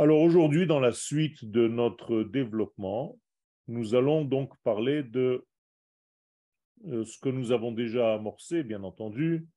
[0.00, 3.18] Alors aujourd'hui, dans la suite de notre développement,
[3.66, 5.44] nous allons donc parler de
[6.86, 9.48] euh, ce que nous avons déjà amorcé, bien entendu,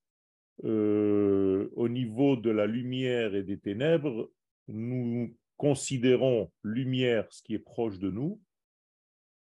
[0.64, 4.32] euh, au niveau de la lumière et des ténèbres,
[4.68, 8.42] nous considérons lumière ce qui est proche de nous,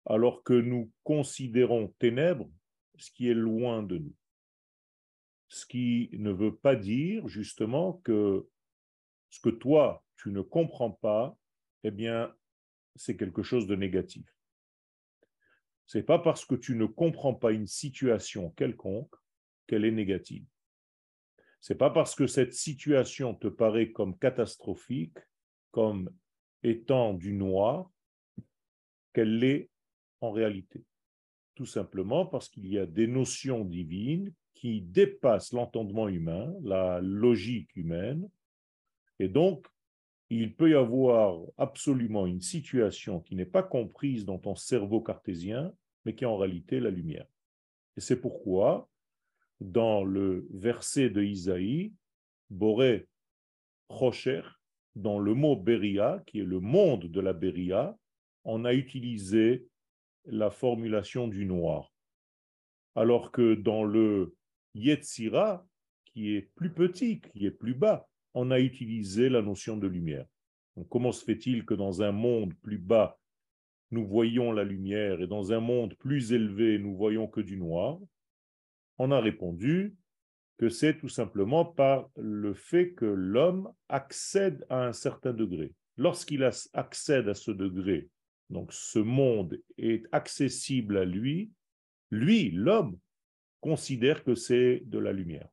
[0.06, 2.50] alors que nous considérons ténèbres
[2.98, 4.16] ce qui est loin de nous.
[5.48, 8.46] Ce qui ne veut pas dire justement que
[9.30, 11.38] ce que toi tu ne comprends pas,
[11.84, 12.34] eh bien,
[12.96, 14.26] c'est quelque chose de négatif.
[15.86, 19.14] C'est pas parce que tu ne comprends pas une situation quelconque
[19.68, 20.46] qu'elle est négative.
[21.60, 25.18] C'est pas parce que cette situation te paraît comme catastrophique,
[25.72, 26.10] comme
[26.64, 27.92] étant du noir,
[29.12, 29.70] qu'elle l'est
[30.22, 30.86] en réalité.
[31.54, 37.76] Tout simplement parce qu'il y a des notions divines qui dépassent l'entendement humain, la logique
[37.76, 38.30] humaine,
[39.20, 39.68] et donc
[40.36, 45.74] il peut y avoir absolument une situation qui n'est pas comprise dans ton cerveau cartésien,
[46.06, 47.28] mais qui est en réalité la lumière.
[47.98, 48.90] Et c'est pourquoi,
[49.60, 51.94] dans le verset de Isaïe,
[52.50, 53.08] Boré
[53.90, 54.42] Rocher,
[54.96, 57.98] dans le mot Beria, qui est le monde de la Beria,
[58.44, 59.68] on a utilisé
[60.26, 61.92] la formulation du noir.
[62.96, 64.36] Alors que dans le
[64.76, 65.66] Yetzira,
[66.06, 70.26] qui est plus petit, qui est plus bas, on a utilisé la notion de lumière.
[70.90, 73.20] Comment se fait-il que dans un monde plus bas,
[73.92, 78.00] nous voyons la lumière et dans un monde plus élevé, nous voyons que du noir?
[78.98, 79.96] On a répondu
[80.58, 85.74] que c'est tout simplement par le fait que l'homme accède à un certain degré.
[85.98, 88.10] Lorsqu'il accède à ce degré,
[88.50, 91.52] donc ce monde est accessible à lui,
[92.10, 92.98] lui, l'homme,
[93.62, 95.50] considère que c'est de la lumière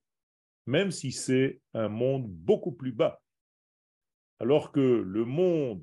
[0.71, 3.21] même si c'est un monde beaucoup plus bas.
[4.41, 5.83] Alors que le monde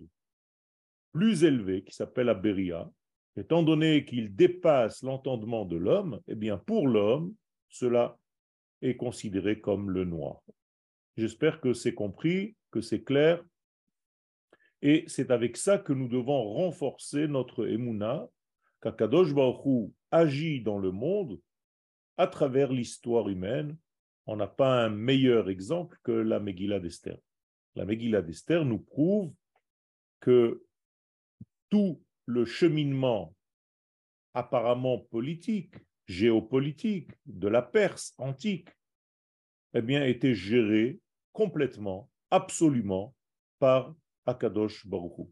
[1.13, 2.91] plus élevé, qui s'appelle Aberia,
[3.35, 7.33] étant donné qu'il dépasse l'entendement de l'homme, eh bien pour l'homme,
[7.69, 8.17] cela
[8.81, 10.41] est considéré comme le noir.
[11.15, 13.43] J'espère que c'est compris, que c'est clair.
[14.81, 18.27] Et c'est avec ça que nous devons renforcer notre Emouna,
[18.81, 21.39] qu'Akadosh Baruch agit dans le monde
[22.17, 23.77] à travers l'histoire humaine
[24.27, 27.17] on n'a pas un meilleur exemple que la Megillah d'Esther.
[27.77, 29.31] La Megillah d'Esther nous prouve
[30.19, 30.65] que
[31.69, 33.35] tout le cheminement
[34.33, 35.75] apparemment politique,
[36.07, 38.69] géopolitique de la Perse antique,
[39.75, 40.99] eh bien, était géré
[41.33, 43.13] complètement, absolument,
[43.59, 43.93] par
[44.25, 45.29] Akadosh Baruch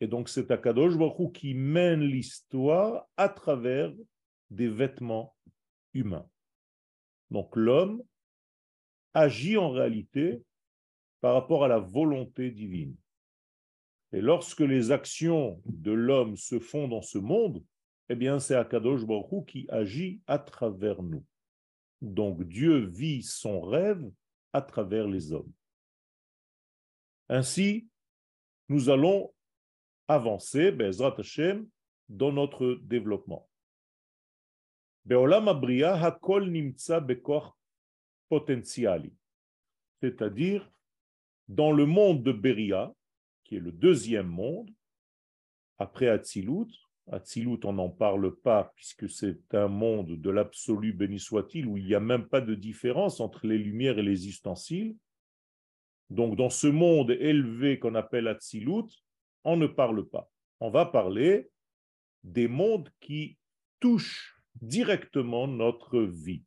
[0.00, 3.94] Et donc, c'est Akadosh Baruch qui mène l'histoire à travers
[4.50, 5.34] des vêtements
[5.94, 6.28] humains.
[7.30, 8.02] Donc, l'homme
[9.14, 10.42] agit en réalité
[11.22, 12.94] par rapport à la volonté divine.
[14.12, 17.64] Et lorsque les actions de l'homme se font dans ce monde,
[18.10, 21.24] eh bien, c'est Akadosh Baruch qui agit à travers nous.
[22.02, 24.10] Donc, Dieu vit son rêve
[24.52, 25.52] à travers les hommes.
[27.28, 27.88] Ainsi,
[28.68, 29.32] nous allons
[30.08, 31.16] avancer, Bezrat
[32.08, 33.48] dans notre développement.
[35.04, 37.56] Be'olam abriya hakol nimtza bekor
[40.00, 40.72] c'est-à-dire
[41.48, 42.92] dans le monde de Beria,
[43.44, 44.70] qui est le deuxième monde,
[45.78, 46.68] après Atzilut,
[47.10, 51.86] Atzilut, on n'en parle pas puisque c'est un monde de l'absolu, béni soit-il, où il
[51.86, 54.96] n'y a même pas de différence entre les lumières et les ustensiles.
[56.10, 59.02] Donc, dans ce monde élevé qu'on appelle Atzilut,
[59.44, 60.30] on ne parle pas.
[60.60, 61.50] On va parler
[62.22, 63.36] des mondes qui
[63.80, 66.44] touchent directement notre vie.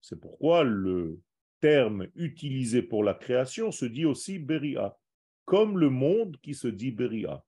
[0.00, 1.20] C'est pourquoi le
[1.62, 4.98] terme utilisé pour la création se dit aussi Beria,
[5.44, 7.42] comme le monde qui se dit Beria,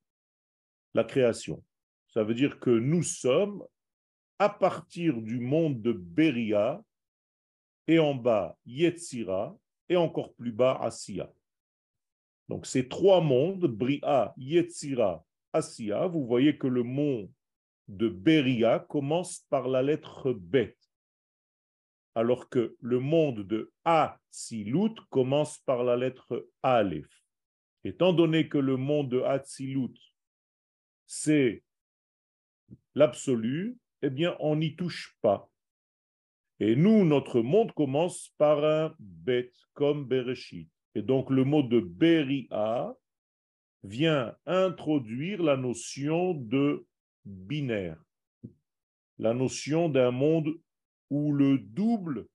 [0.94, 1.62] la création.
[2.06, 3.64] Ça veut dire que nous sommes
[4.38, 6.82] à partir du monde de Beria
[7.88, 9.58] et en bas Yetzira
[9.88, 11.30] et encore plus bas Asiya.
[12.48, 17.30] Donc ces trois mondes, Bria, Yetzira, Asiya, vous voyez que le monde
[17.88, 20.76] de Beria commence par la lettre Bet
[22.14, 27.10] alors que le monde de Hatzilut commence par la lettre Aleph.
[27.84, 29.94] Étant donné que le monde de Hatzilut,
[31.06, 31.62] c'est
[32.94, 35.50] l'absolu, eh bien, on n'y touche pas.
[36.60, 40.70] Et nous, notre monde commence par un bet, comme Bereshit.
[40.94, 42.94] Et donc, le mot de Beria
[43.82, 46.86] vient introduire la notion de
[47.24, 48.02] binaire,
[49.18, 50.54] la notion d'un monde
[51.14, 52.26] où le double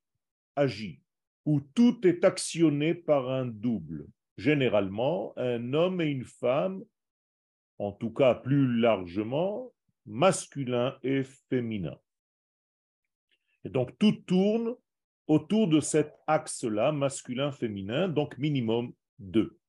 [0.56, 1.02] agit,
[1.46, 4.08] où tout est actionné par un double.
[4.38, 6.82] généralement un homme et une femme,
[7.78, 9.74] en tout cas plus largement,
[10.06, 11.98] masculin et féminin.
[13.66, 14.76] Et donc tout tourne
[15.28, 19.60] autour de cet axe-là, masculin-féminin, donc minimum deux.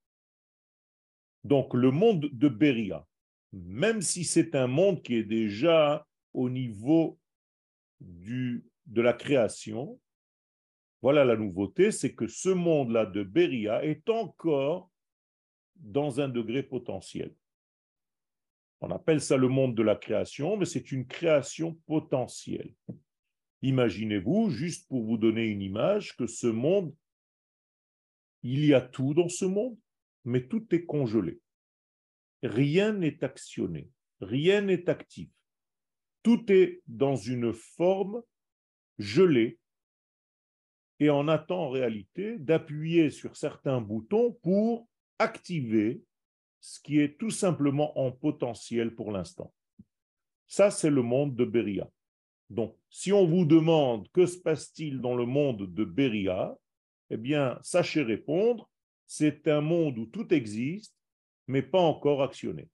[1.43, 3.05] Donc le monde de Beria,
[3.53, 7.19] même si c'est un monde qui est déjà au niveau
[8.01, 9.99] du, de la création,
[11.03, 14.91] voilà la nouveauté, c'est que ce monde-là de Beria est encore
[15.77, 17.35] dans un degré potentiel.
[18.83, 22.75] On appelle ça le monde de la création, mais c'est une création potentielle.
[23.63, 26.95] Imaginez-vous, juste pour vous donner une image, que ce monde,
[28.43, 29.79] il y a tout dans ce monde,
[30.25, 31.41] mais tout est congelé.
[32.43, 33.91] Rien n'est actionné,
[34.21, 35.29] rien n'est actif.
[36.23, 38.23] Tout est dans une forme
[39.01, 39.59] gelée
[41.01, 44.87] et on attend en réalité d'appuyer sur certains boutons pour
[45.19, 46.03] activer
[46.61, 49.53] ce qui est tout simplement en potentiel pour l'instant.
[50.47, 51.89] Ça, c'est le monde de Beria.
[52.51, 56.55] Donc, si on vous demande que se passe-t-il dans le monde de Beria,
[57.09, 58.69] eh bien, sachez répondre,
[59.07, 60.95] c'est un monde où tout existe,
[61.47, 62.69] mais pas encore actionné.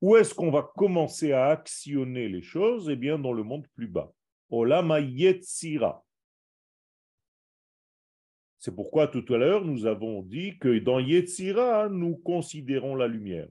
[0.00, 2.88] Où est-ce qu'on va commencer à actionner les choses?
[2.88, 4.12] Eh bien, dans le monde plus bas.
[4.52, 6.04] Yetzira.
[8.58, 13.48] C'est pourquoi tout à l'heure, nous avons dit que dans Yetzira, nous considérons la lumière.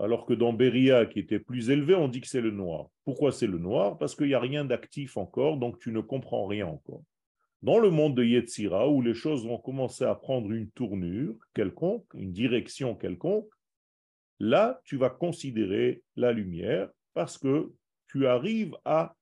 [0.00, 2.88] Alors que dans Beria, qui était plus élevé, on dit que c'est le noir.
[3.04, 3.96] Pourquoi c'est le noir?
[3.96, 7.02] Parce qu'il n'y a rien d'actif encore, donc tu ne comprends rien encore.
[7.62, 12.06] Dans le monde de Yetzira, où les choses vont commencer à prendre une tournure quelconque,
[12.14, 13.48] une direction quelconque,
[14.40, 17.72] là, tu vas considérer la lumière parce que
[18.08, 19.14] tu arrives à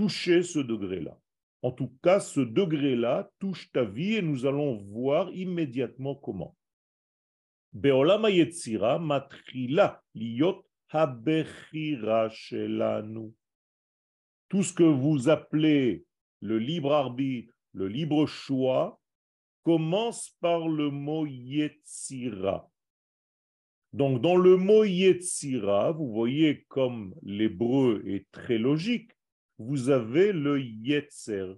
[0.00, 1.14] toucher ce degré-là.
[1.60, 6.56] En tout cas, ce degré-là touche ta vie et nous allons voir immédiatement comment.
[7.74, 10.02] Beolama Yetzira matrila
[12.30, 13.34] shelanu.
[14.48, 16.06] Tout ce que vous appelez
[16.40, 18.98] le libre arbitre, le libre choix,
[19.64, 22.70] commence par le mot Yetzira.
[23.92, 29.10] Donc, dans le mot Yetzira, vous voyez comme l'hébreu est très logique,
[29.60, 31.54] vous avez le Yetzer.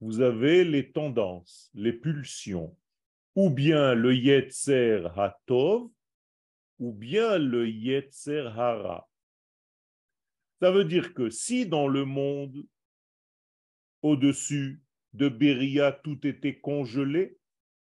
[0.00, 2.74] Vous avez les tendances, les pulsions,
[3.34, 5.90] ou bien le Yetzer Hatov,
[6.78, 9.06] ou bien le Yetzer Hara.
[10.62, 12.64] Ça veut dire que si dans le monde
[14.00, 14.80] au-dessus
[15.12, 17.36] de Beria, tout était congelé,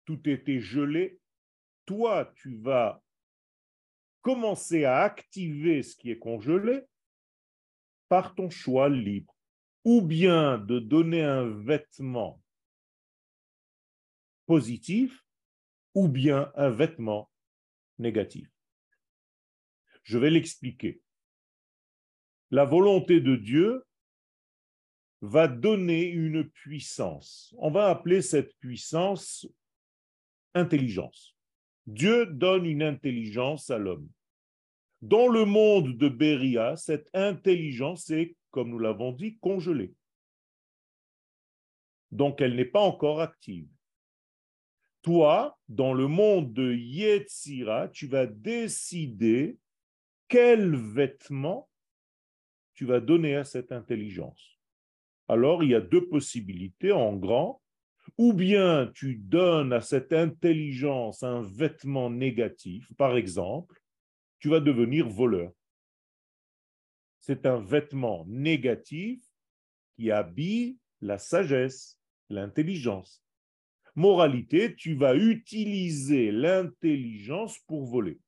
[0.06, 1.20] tout était gelé,
[1.86, 3.04] toi, tu vas
[4.24, 6.82] commencer à activer ce qui est congelé
[8.12, 9.34] par ton choix libre,
[9.86, 12.44] ou bien de donner un vêtement
[14.46, 15.26] positif,
[15.94, 17.32] ou bien un vêtement
[18.00, 18.50] négatif.
[20.04, 21.02] Je vais l'expliquer.
[22.50, 23.86] La volonté de Dieu
[25.22, 27.56] va donner une puissance.
[27.60, 29.48] On va appeler cette puissance
[30.54, 31.34] intelligence.
[31.88, 34.10] Dieu donne une intelligence à l'homme.
[35.02, 39.94] Dans le monde de Beria, cette intelligence est, comme nous l'avons dit, congelée.
[42.12, 43.68] Donc elle n'est pas encore active.
[45.02, 49.58] Toi, dans le monde de Yetzira, tu vas décider
[50.28, 51.68] quel vêtement
[52.76, 54.60] tu vas donner à cette intelligence.
[55.28, 57.62] Alors il y a deux possibilités en grand.
[58.18, 63.81] Ou bien tu donnes à cette intelligence un vêtement négatif, par exemple,
[64.42, 65.54] tu vas devenir voleur.
[67.20, 69.24] C'est un vêtement négatif
[69.96, 73.24] qui habille la sagesse, l'intelligence.
[73.96, 78.20] Moralité, tu vas utiliser l'intelligence pour voler.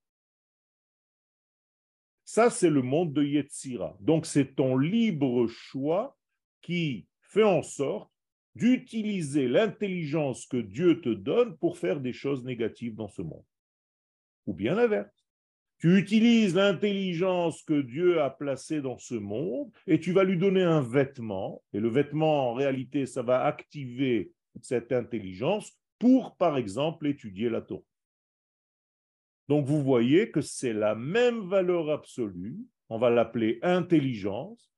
[2.25, 3.98] Ça, c'est le monde de Yetzira.
[4.00, 6.17] Donc, c'est ton libre choix
[6.62, 8.12] qui fait en sorte
[8.55, 13.46] d'utiliser l'intelligence que Dieu te donne pour faire des choses négatives dans ce monde.
[14.46, 15.23] Ou bien l'inverse.
[15.84, 20.63] Tu utilises l'intelligence que Dieu a placée dans ce monde et tu vas lui donner
[20.63, 21.62] un vêtement.
[21.74, 27.60] Et le vêtement, en réalité, ça va activer cette intelligence pour, par exemple, étudier la
[27.60, 27.84] Torah.
[29.50, 34.72] Donc vous voyez que c'est la même valeur absolue, on va l'appeler intelligence,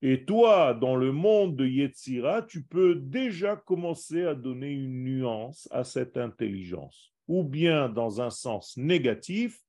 [0.00, 5.68] et toi, dans le monde de Yetzira, tu peux déjà commencer à donner une nuance
[5.72, 9.62] à cette intelligence, ou bien dans un sens négatif,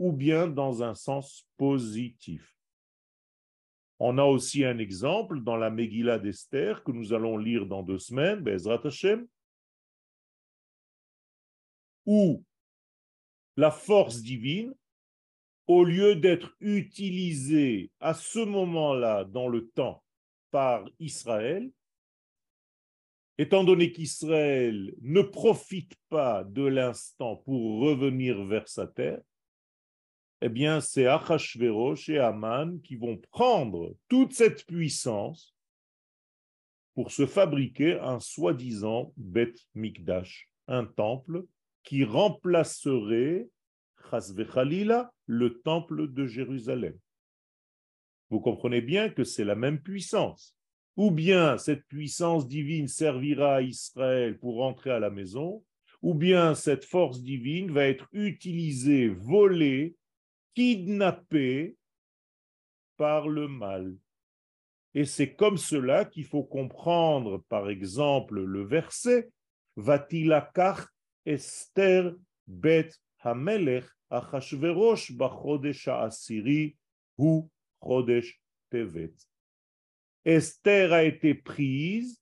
[0.00, 2.56] ou bien dans un sens positif.
[3.98, 7.98] On a aussi un exemple dans la Megillah d'Esther que nous allons lire dans deux
[7.98, 9.28] semaines, Bezrat Hashem,
[12.06, 12.42] où
[13.58, 14.74] la force divine,
[15.66, 20.02] au lieu d'être utilisée à ce moment-là dans le temps
[20.50, 21.70] par Israël,
[23.36, 29.20] étant donné qu'Israël ne profite pas de l'instant pour revenir vers sa terre,
[30.40, 35.54] eh bien, c'est Achashverosh et Aman qui vont prendre toute cette puissance
[36.94, 41.44] pour se fabriquer un soi-disant Bet Mikdash, un temple
[41.82, 43.48] qui remplacerait
[44.10, 46.98] Khalila, le temple de Jérusalem.
[48.30, 50.56] Vous comprenez bien que c'est la même puissance.
[50.96, 55.64] Ou bien cette puissance divine servira à Israël pour rentrer à la maison,
[56.02, 59.96] ou bien cette force divine va être utilisée, volée,
[60.54, 61.76] kidnappée
[62.96, 63.96] par le mal.
[64.94, 69.30] Et c'est comme cela qu'il faut comprendre, par exemple, le verset
[71.26, 72.14] Esther
[72.46, 72.90] bet
[73.22, 76.76] Hamelech Achashverosh bachodesh asiri
[77.18, 77.48] hu
[77.80, 78.40] chodesh
[78.70, 79.14] tevet.
[80.24, 82.20] Esther a été prise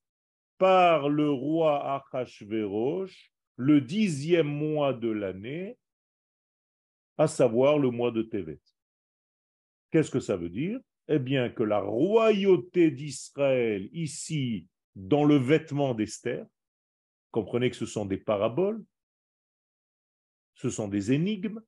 [0.59, 5.77] par le roi Achashverosh le dixième mois de l'année,
[7.19, 8.61] à savoir le mois de Tevet.
[9.91, 10.81] Qu'est-ce que ça veut dire?
[11.09, 16.47] Eh bien que la royauté d'Israël, ici, dans le vêtement d'Esther,
[17.31, 18.83] comprenez que ce sont des paraboles,
[20.55, 21.61] ce sont des énigmes.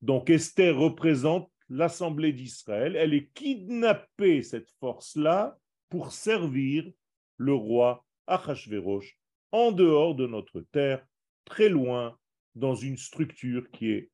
[0.00, 2.96] Donc Esther représente l'Assemblée d'Israël.
[2.96, 5.58] Elle est kidnappée, cette force-là,
[5.88, 6.90] pour servir
[7.36, 9.16] le roi Achashverosh
[9.52, 11.06] en dehors de notre terre,
[11.44, 12.18] très loin,
[12.54, 14.10] dans une structure qui est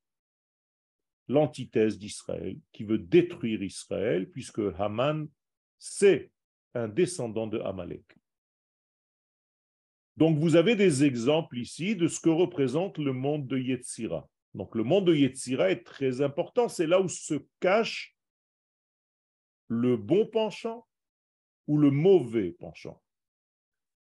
[1.29, 5.29] l'antithèse d'Israël, qui veut détruire Israël, puisque Haman,
[5.79, 6.31] c'est
[6.75, 8.05] un descendant de Amalek.
[10.17, 14.29] Donc vous avez des exemples ici de ce que représente le monde de Yetzira.
[14.55, 18.17] Donc le monde de Yetzira est très important, c'est là où se cache
[19.69, 20.87] le bon penchant
[21.69, 23.01] ou le mauvais penchant.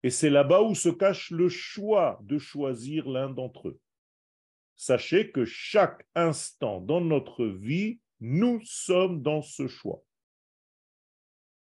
[0.02, 3.80] Et c'est là-bas où se cache le choix de choisir l'un d'entre eux.
[4.78, 10.04] Sachez que chaque instant dans notre vie, nous sommes dans ce choix.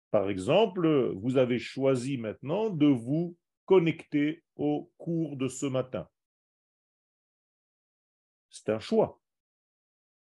[0.09, 6.07] Par exemple, vous avez choisi maintenant de vous connecté au cours de ce matin.
[8.49, 9.19] C'est un choix.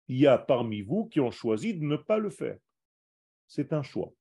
[0.08, 2.58] Il y a parmi vous qui ont choisi de ne pas le faire.
[3.48, 4.14] C'est un choix.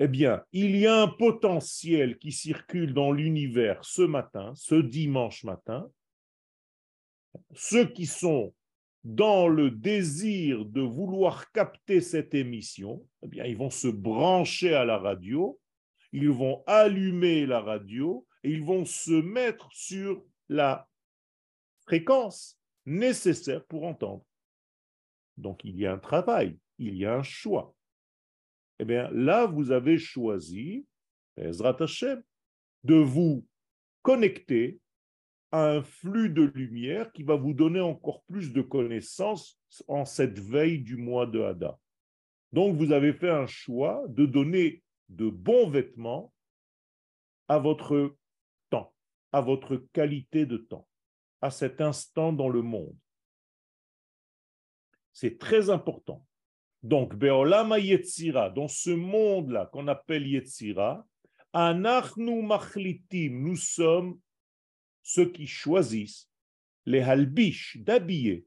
[0.00, 5.44] Eh bien, il y a un potentiel qui circule dans l'univers ce matin, ce dimanche
[5.44, 5.88] matin.
[7.54, 8.54] Ceux qui sont
[9.04, 14.84] dans le désir de vouloir capter cette émission, eh bien, ils vont se brancher à
[14.84, 15.58] la radio
[16.12, 20.88] ils vont allumer la radio et ils vont se mettre sur la
[21.82, 24.24] fréquence nécessaire pour entendre.
[25.36, 27.74] Donc il y a un travail, il y a un choix.
[28.78, 30.86] Eh bien là, vous avez choisi,
[31.36, 32.22] Ezrat Hashem,
[32.84, 33.46] de vous
[34.02, 34.80] connecter
[35.52, 40.80] un flux de lumière qui va vous donner encore plus de connaissances en cette veille
[40.80, 41.78] du mois de Hada.
[42.52, 46.32] Donc vous avez fait un choix de donner de bons vêtements
[47.48, 48.16] à votre
[48.70, 48.92] temps,
[49.32, 50.86] à votre qualité de temps,
[51.40, 52.96] à cet instant dans le monde.
[55.12, 56.24] C'est très important.
[56.82, 61.04] Donc, Beolama Yetzira, dans ce monde-là qu'on appelle Yetzira,
[61.52, 64.20] Anachnu Machlitim, nous sommes
[65.08, 66.28] ceux qui choisissent
[66.84, 68.46] les halbish d'habiller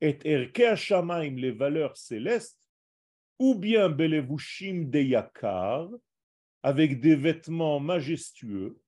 [0.00, 2.70] et Erke Shamaim, les valeurs célestes,
[3.40, 5.88] ou bien Belevushim de Yakar,
[6.62, 8.80] avec des vêtements majestueux,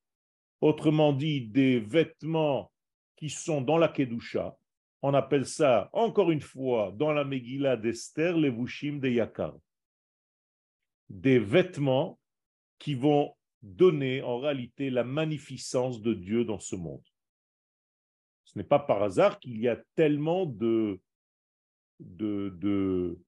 [0.61, 2.71] autrement dit des vêtements
[3.17, 4.57] qui sont dans la Kedusha.
[5.03, 9.57] On appelle ça, encore une fois, dans la Megillah d'Esther, les Vushim de Yakar.
[11.09, 12.21] Des vêtements
[12.79, 17.05] qui vont donner en réalité la magnificence de Dieu dans ce monde.
[18.45, 21.01] Ce n'est pas par hasard qu'il y a tellement de,
[22.01, 23.19] de,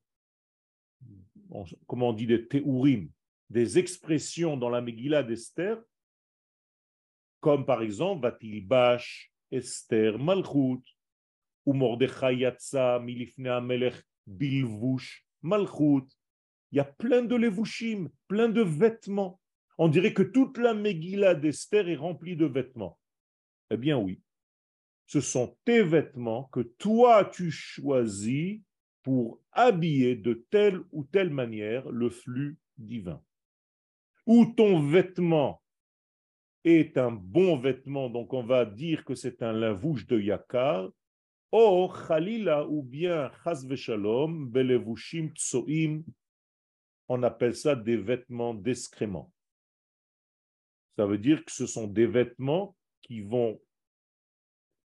[1.87, 3.11] comment on dit, des théourim,
[3.49, 5.81] des expressions dans la Megillah d'Esther,
[7.41, 10.83] comme par exemple Vatilbash, Esther, Malchut,
[11.67, 13.03] ou Mordechai Yatsa,
[14.26, 16.07] Bilvush, Malchut.
[16.73, 19.41] Il y a plein de levushim, plein de vêtements.
[19.78, 22.99] On dirait que toute la Megillah d'Esther est remplie de vêtements.
[23.71, 24.21] Eh bien oui,
[25.07, 28.61] ce sont tes vêtements que toi tu choisis
[29.02, 33.21] pour habiller de telle ou telle manière le flux divin.
[34.26, 35.61] Ou ton vêtement
[36.64, 40.90] est un bon vêtement, donc on va dire que c'est un lavouche de yakar,
[41.52, 46.02] or khalila ou bien chas shalom, belevushim tsoim,
[47.09, 49.34] on appelle ça des vêtements d'excrément.
[50.97, 53.61] Ça veut dire que ce sont des vêtements qui vont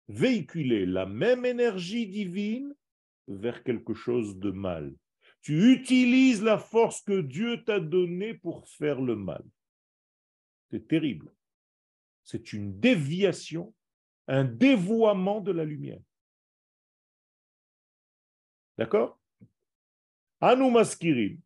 [0.08, 2.74] véhiculer la même énergie divine
[3.28, 4.96] vers quelque chose de mal.
[5.42, 9.44] Tu utilises la force que Dieu t'a donnée pour faire le mal.
[10.72, 11.32] C'est terrible.
[12.24, 13.74] C'est une déviation,
[14.28, 16.02] un dévoiement de la lumière.
[18.78, 19.20] D'accord?
[20.42, 21.40] Anu maskirim.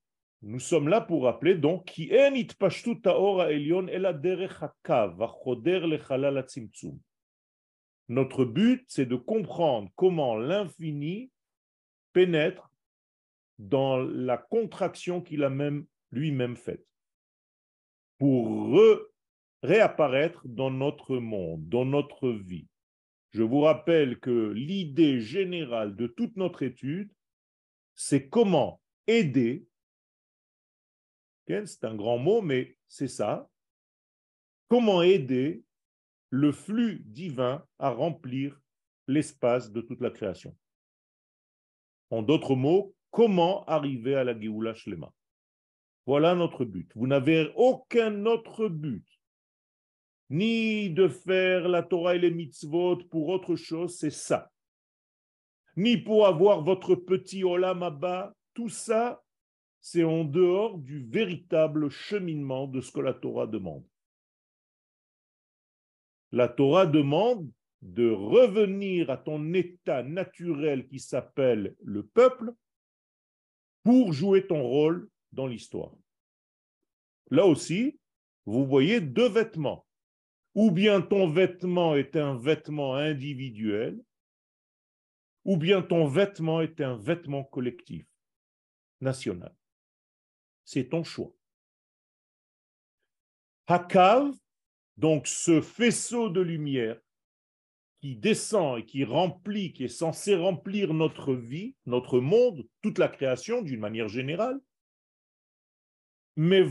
[0.45, 2.11] Nous sommes là pour rappeler donc qui
[8.09, 11.31] Notre but, c'est de comprendre comment l'infini
[12.11, 12.69] pénètre
[13.57, 16.85] dans la contraction qu'il a même lui-même faite
[18.17, 18.77] pour
[19.63, 22.67] réapparaître dans notre monde, dans notre vie.
[23.31, 27.11] Je vous rappelle que l'idée générale de toute notre étude,
[27.95, 29.65] c'est comment aider,
[31.47, 33.49] c'est un grand mot, mais c'est ça,
[34.67, 35.63] comment aider
[36.29, 38.59] le flux divin à remplir
[39.07, 40.55] l'espace de toute la création?
[42.09, 45.11] En d'autres mots, comment arriver à la Géoula Shlema?
[46.05, 46.91] Voilà notre but.
[46.95, 49.05] Vous n'avez aucun autre but,
[50.29, 54.51] ni de faire la Torah et les mitzvot pour autre chose, c'est ça.
[55.75, 59.22] Ni pour avoir votre petit olam abba, tout ça,
[59.83, 63.85] c'est en dehors du véritable cheminement de ce que la Torah demande.
[66.31, 72.53] La Torah demande de revenir à ton état naturel qui s'appelle le peuple
[73.83, 75.91] pour jouer ton rôle dans l'histoire.
[77.29, 77.99] Là aussi,
[78.45, 79.85] vous voyez deux vêtements.
[80.55, 84.01] Ou bien ton vêtement est un vêtement individuel,
[85.43, 88.05] ou bien ton vêtement est un vêtement collectif,
[89.01, 89.53] national.
[90.65, 91.31] C'est ton choix.
[93.67, 94.31] Hakav,
[94.97, 96.99] donc ce faisceau de lumière,
[98.01, 103.07] qui descend et qui remplit, qui est censé remplir notre vie, notre monde, toute la
[103.07, 104.59] création d'une manière générale,
[106.35, 106.63] mais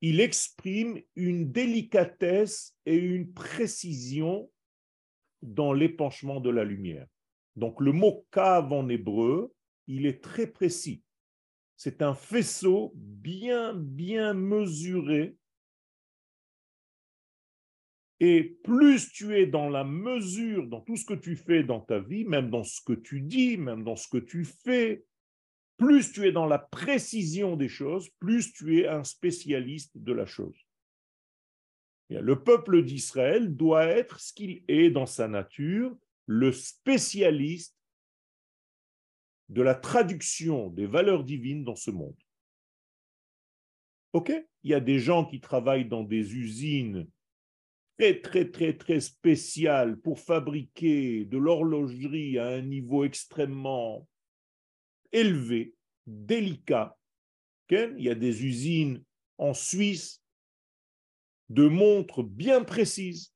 [0.00, 4.50] il exprime une délicatesse et une précision
[5.42, 7.06] dans l'épanchement de la lumière.
[7.56, 9.52] Donc le mot cave en hébreu,
[9.88, 11.02] il est très précis.
[11.76, 15.36] C'est un faisceau bien, bien mesuré
[18.20, 22.00] et plus tu es dans la mesure, dans tout ce que tu fais dans ta
[22.00, 25.04] vie, même dans ce que tu dis, même dans ce que tu fais,
[25.76, 30.26] plus tu es dans la précision des choses, plus tu es un spécialiste de la
[30.26, 30.58] chose.
[32.10, 35.96] Le peuple d'Israël doit être ce qu'il est dans sa nature,
[36.26, 37.77] le spécialiste
[39.48, 42.16] de la traduction des valeurs divines dans ce monde.
[44.12, 44.32] Ok?
[44.62, 47.06] Il y a des gens qui travaillent dans des usines
[47.98, 54.06] très, très, très, très spécial pour fabriquer de l'horlogerie à un niveau extrêmement
[55.12, 55.74] élevé,
[56.06, 56.96] délicat.
[57.70, 59.04] Il y a des usines
[59.36, 60.22] en Suisse
[61.48, 63.32] de montres bien précises.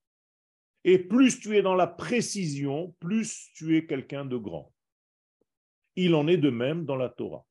[0.85, 4.72] Et plus tu es dans la précision, plus tu es quelqu'un de grand.
[5.97, 7.47] Il en est de même dans la Torah.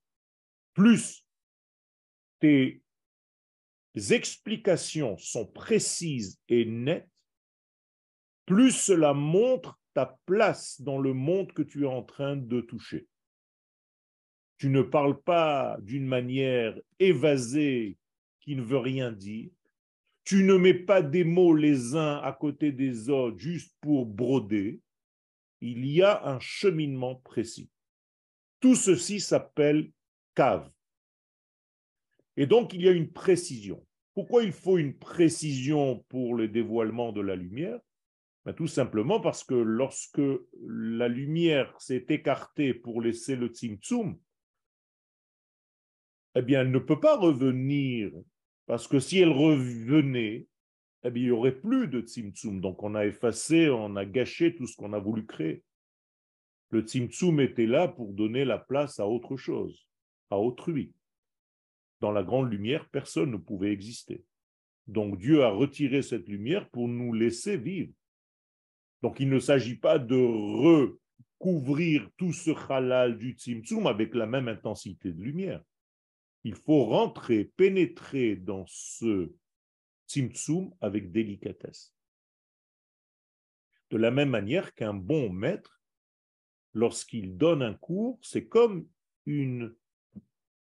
[0.74, 1.26] Plus
[2.40, 2.82] tes
[4.10, 7.10] explications sont précises et nettes,
[8.46, 13.08] plus cela montre ta place dans le monde que tu es en train de toucher.
[14.58, 17.98] Tu ne parles pas d'une manière évasée
[18.40, 19.50] qui ne veut rien dire.
[20.24, 24.80] Tu ne mets pas des mots les uns à côté des autres juste pour broder.
[25.62, 27.70] Il y a un cheminement précis.
[28.62, 29.92] Tout ceci s'appelle
[30.36, 30.72] cave.
[32.38, 33.86] Et donc, il y a une précision.
[34.14, 37.80] Pourquoi il faut une précision pour le dévoilement de la lumière?
[38.46, 40.22] Ben, Tout simplement parce que lorsque
[40.64, 44.18] la lumière s'est écartée pour laisser le tzimtzum,
[46.36, 48.12] eh bien, elle ne peut pas revenir,
[48.66, 50.48] parce que si elle revenait,
[51.04, 52.62] eh bien, il n'y aurait plus de tzimtzum.
[52.62, 55.64] Donc, on a effacé, on a gâché tout ce qu'on a voulu créer.
[56.72, 59.88] Le tzimtzum était là pour donner la place à autre chose,
[60.30, 60.94] à autrui
[62.02, 64.26] dans la grande lumière, personne ne pouvait exister.
[64.88, 67.94] Donc Dieu a retiré cette lumière pour nous laisser vivre.
[69.04, 70.16] Donc il ne s'agit pas de
[71.40, 75.64] recouvrir tout ce halal du tzimtzum avec la même intensité de lumière.
[76.44, 79.32] Il faut rentrer, pénétrer dans ce
[80.08, 81.96] tzimtzum avec délicatesse.
[83.92, 85.81] De la même manière qu'un bon maître,
[86.74, 88.88] lorsqu'il donne un cours, c'est comme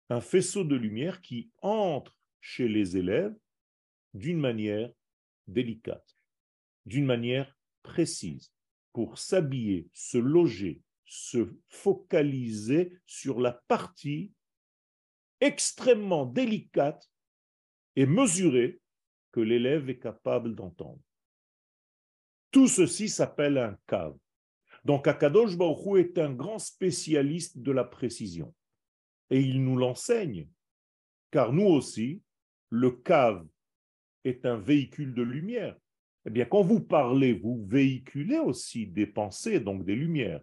[0.09, 3.35] un faisceau de lumière qui entre chez les élèves
[4.13, 4.91] d'une manière
[5.47, 6.17] délicate,
[6.85, 8.51] d'une manière précise,
[8.93, 14.31] pour s'habiller, se loger, se focaliser sur la partie
[15.41, 17.09] extrêmement délicate
[17.95, 18.81] et mesurée
[19.31, 21.01] que l'élève est capable d'entendre.
[22.51, 24.17] Tout ceci s'appelle un cave.
[24.85, 28.53] Donc Akadosh Baruch est un grand spécialiste de la précision.
[29.29, 30.47] Et il nous l'enseigne,
[31.31, 32.21] car nous aussi,
[32.69, 33.45] le cave
[34.23, 35.77] est un véhicule de lumière.
[36.25, 40.41] Eh bien, quand vous parlez, vous véhiculez aussi des pensées, donc des lumières.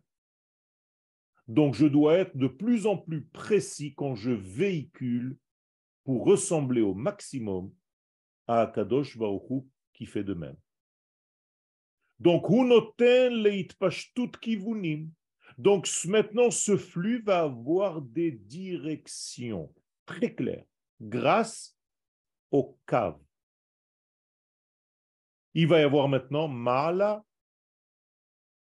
[1.48, 5.36] Donc, je dois être de plus en plus précis quand je véhicule
[6.04, 7.72] pour ressembler au maximum
[8.46, 10.56] à Akadosh Baruch qui fait de même.
[12.18, 12.46] Donc,
[15.58, 19.72] donc maintenant, ce flux va avoir des directions
[20.06, 20.64] très claires
[21.00, 21.76] grâce
[22.50, 23.18] au cave.
[25.54, 27.24] Il va y avoir maintenant Mala,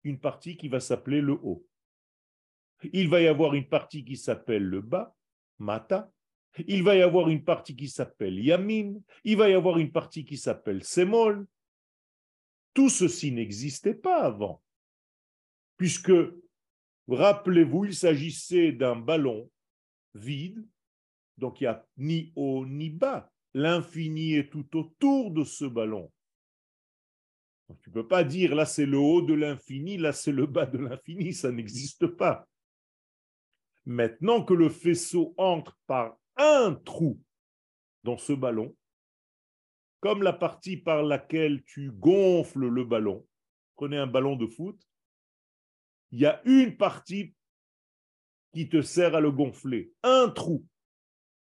[0.04, 1.66] une partie qui va s'appeler le haut.
[2.92, 5.16] Il va y avoir une partie qui s'appelle le bas,
[5.60, 6.12] Mata.
[6.68, 8.96] Il va y avoir une partie qui s'appelle Yamin.
[9.24, 11.48] Il va y avoir une partie qui s'appelle Semol.
[12.74, 14.62] Tout ceci n'existait pas avant,
[15.78, 16.12] puisque,
[17.08, 19.50] rappelez-vous, il s'agissait d'un ballon
[20.16, 20.66] vide,
[21.38, 23.32] donc il n'y a ni haut ni bas.
[23.54, 26.12] L'infini est tout autour de ce ballon.
[27.82, 30.66] tu ne peux pas dire là c'est le haut de l'infini, là c'est le bas
[30.66, 32.48] de l'infini, ça n'existe pas.
[33.86, 37.20] Maintenant que le faisceau entre par un trou
[38.04, 38.76] dans ce ballon,
[40.04, 43.26] comme la partie par laquelle tu gonfles le ballon,
[43.76, 44.78] prenez un ballon de foot,
[46.12, 47.34] il y a une partie
[48.52, 50.68] qui te sert à le gonfler, un trou.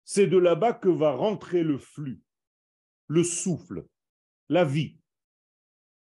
[0.06, 2.20] C'est de là-bas que va rentrer le flux,
[3.06, 3.86] le souffle,
[4.50, 4.98] la vie.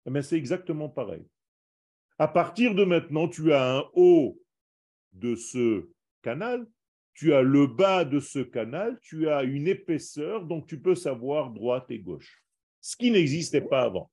[0.07, 1.29] Mais eh c'est exactement pareil.
[2.17, 4.41] À partir de maintenant, tu as un haut
[5.13, 5.91] de ce
[6.23, 6.67] canal
[7.19, 11.51] tu as le bas de ce canal, tu as une épaisseur, donc tu peux savoir
[11.51, 12.45] droite et gauche.
[12.81, 14.09] Ce qui n'existait pas avant.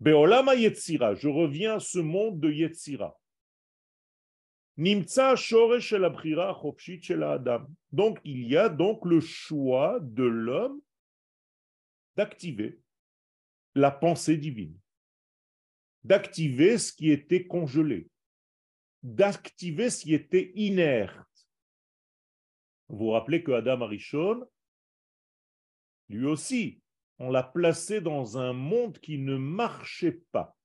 [0.00, 3.14] Beolama je reviens à ce monde de Yetzira.
[4.78, 7.66] Nimtsa Adam.
[7.92, 10.80] Donc il y a donc le choix de l'homme
[12.16, 12.80] d'activer
[13.74, 14.78] la pensée divine,
[16.04, 18.08] d'activer ce qui était congelé,
[19.06, 21.48] d'activer ce qui était inerte.
[22.88, 24.44] Vous vous rappelez que Adam Arishon,
[26.08, 26.80] lui aussi,
[27.20, 30.56] on l'a placé dans un monde qui ne marchait pas.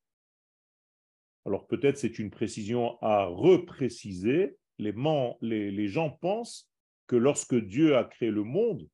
[1.45, 4.58] Alors peut-être c'est une précision à repréciser.
[4.80, 4.93] Les,
[5.41, 6.67] les, les gens pensent
[7.06, 8.89] que lorsque Dieu a créé le monde,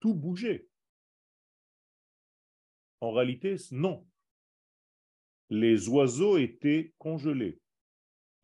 [0.00, 0.68] tout bougeait.
[3.00, 4.06] En réalité, non.
[5.48, 7.58] Les oiseaux étaient congelés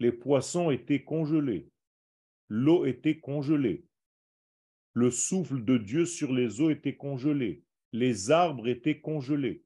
[0.00, 1.68] les poissons étaient congelés,
[2.48, 3.84] l'eau était congelée,
[4.94, 9.62] le souffle de Dieu sur les eaux était congelé, les arbres étaient congelés.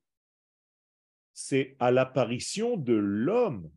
[1.33, 3.71] C'est à l'apparition de l'homme,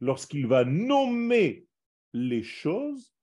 [0.00, 1.66] lorsqu'il va nommer
[2.12, 3.14] les choses,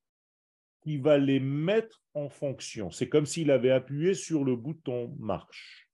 [0.81, 2.91] qu'il va les mettre en fonction.
[2.91, 5.89] C'est comme s'il avait appuyé sur le bouton marche.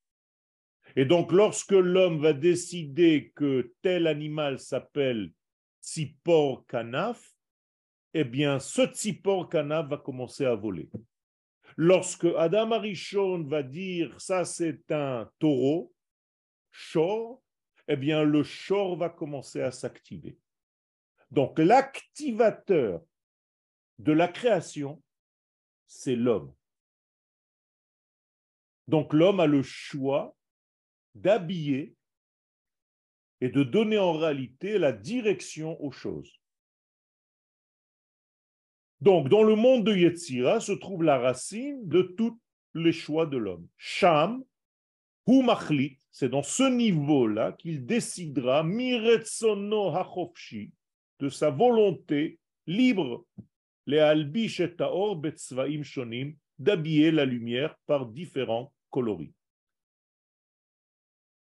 [0.95, 5.31] Et donc, lorsque l'homme va décider que tel animal s'appelle
[5.81, 7.35] Tzipor Kanaf,
[8.13, 10.89] eh bien, ce Tzipor Kanaf va commencer à voler.
[11.77, 15.93] Lorsque Adam Arishon va dire ça c'est un taureau,
[16.69, 17.41] Shor,
[17.87, 20.37] eh bien le Shor va commencer à s'activer.
[21.29, 23.01] Donc l'activateur
[23.99, 25.01] de la création,
[25.87, 26.53] c'est l'homme.
[28.87, 30.35] Donc l'homme a le choix
[31.15, 31.95] d'habiller
[33.41, 36.39] et de donner en réalité la direction aux choses.
[39.01, 42.39] Donc, dans le monde de Yetzira se trouve la racine de tous
[42.75, 43.67] les choix de l'homme.
[43.77, 44.43] Sham,
[45.25, 50.71] ou Machlit, c'est dans ce niveau-là qu'il décidera Miretsono Hachofshi,
[51.19, 53.25] de sa volonté libre,
[53.87, 59.33] les Albish et Taor Betzvaim Shonim, d'habiller la lumière par différents coloris.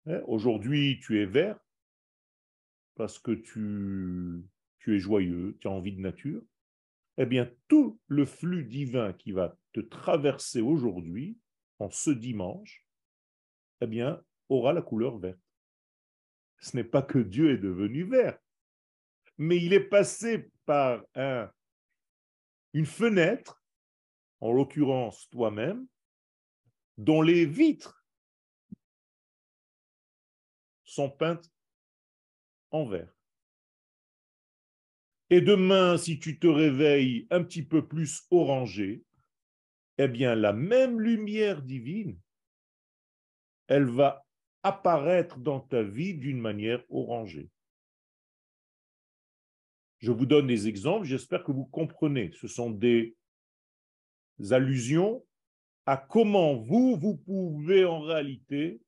[0.07, 1.59] Hein, aujourd'hui, tu es vert,
[2.97, 4.45] parce que tu,
[4.89, 6.43] es joyeux, tu as envie de nature.
[7.19, 11.39] eh bien, tout le flux divin qui va te traverser aujourd'hui,
[11.79, 12.87] en ce dimanche,
[13.81, 15.41] eh bien, aura la couleur verte.
[16.59, 18.39] Ce n'est pas que Dieu est devenu vert,
[19.39, 21.51] mais il est passé par un,
[22.73, 23.63] une fenêtre,
[24.41, 25.87] en l'occurrence toi-même,
[26.99, 28.05] dont les vitres
[30.85, 31.51] sont peintes
[32.71, 33.13] en vert.
[35.31, 39.05] Et demain, si tu te réveilles un petit peu plus orangé,
[39.99, 42.19] eh bien, la même lumière divine,
[43.67, 44.25] elle va
[44.63, 47.51] apparaître dans ta vie d'une manière orangée.
[49.99, 52.31] Je vous donne des exemples, j'espère que vous comprenez.
[52.33, 53.17] Ce sont des
[54.51, 55.25] allusions
[55.87, 58.81] à comment vous, vous pouvez en réalité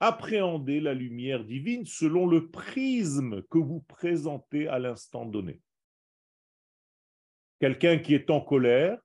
[0.00, 5.60] appréhender la lumière divine selon le prisme que vous présentez à l'instant donné.
[7.60, 8.98] Quelqu'un qui est en colère,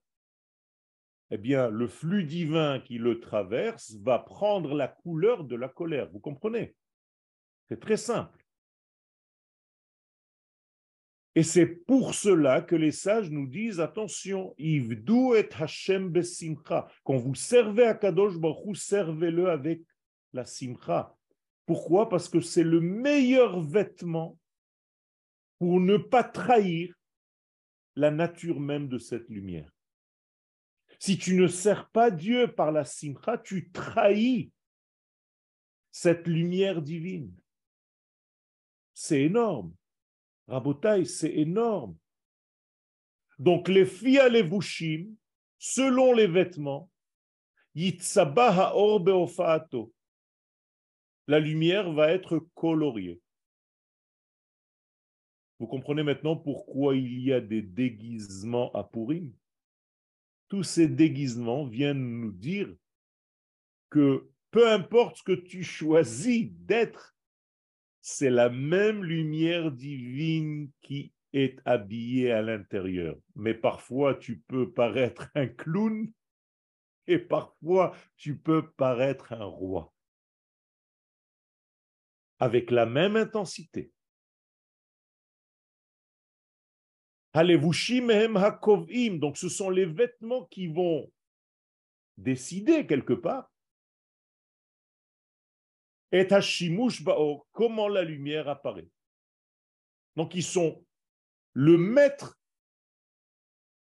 [1.31, 6.09] eh bien, le flux divin qui le traverse va prendre la couleur de la colère.
[6.11, 6.75] Vous comprenez?
[7.67, 8.45] C'est très simple.
[11.37, 14.55] Et c'est pour cela que les sages nous disent attention.
[17.03, 19.81] Quand vous servez à Kadosh Baruch servez-le avec
[20.35, 21.17] la simcha.
[21.65, 22.09] Pourquoi?
[22.09, 24.37] Parce que c'est le meilleur vêtement
[25.57, 26.93] pour ne pas trahir
[27.95, 29.71] la nature même de cette lumière.
[30.99, 34.51] Si tu ne sers pas Dieu par la simcha, tu trahis
[35.91, 37.33] cette lumière divine.
[38.93, 39.73] C'est énorme.
[40.47, 41.97] Rabotai, c'est énorme.
[43.39, 45.15] Donc les filles les vushim,
[45.57, 46.89] selon les vêtements,
[51.27, 53.21] la lumière va être coloriée.
[55.59, 59.33] Vous comprenez maintenant pourquoi il y a des déguisements à Purim
[60.49, 62.75] Tous ces déguisements viennent nous dire
[63.89, 67.15] que peu importe ce que tu choisis d'être,
[68.01, 73.17] c'est la même lumière divine qui est habillée à l'intérieur.
[73.35, 76.11] Mais parfois, tu peux paraître un clown
[77.07, 79.94] et parfois, tu peux paraître un roi.
[82.39, 83.91] Avec la même intensité.
[89.19, 91.11] Donc, ce sont les vêtements qui vont
[92.17, 93.51] décider quelque part.
[96.11, 96.27] Et
[97.51, 98.87] comment la lumière apparaît.
[100.15, 100.85] Donc, ils sont
[101.51, 102.39] le maître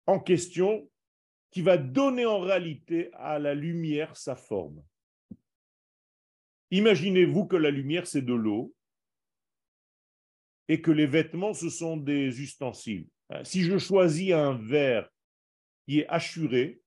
[0.06, 0.90] en question
[1.50, 4.82] qui va donner en réalité à la lumière sa forme.
[6.70, 8.74] Imaginez-vous que la lumière, c'est de l'eau
[10.68, 13.06] et que les vêtements, ce sont des ustensiles.
[13.32, 15.08] Euh, si je choisis un verre
[15.86, 16.80] qui est assuré,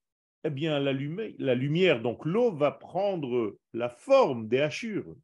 [0.44, 5.16] eh bien la lumière donc l'eau, va prendre la forme des hachures.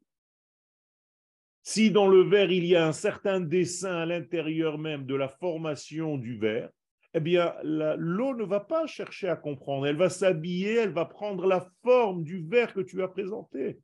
[1.62, 5.28] Si dans le verre, il y a un certain dessin à l'intérieur même de la
[5.28, 6.70] formation du verre,
[7.12, 9.86] eh bien, l'eau ne va pas chercher à comprendre.
[9.86, 13.80] Elle va s'habiller, elle va prendre la forme du verre que tu as présenté.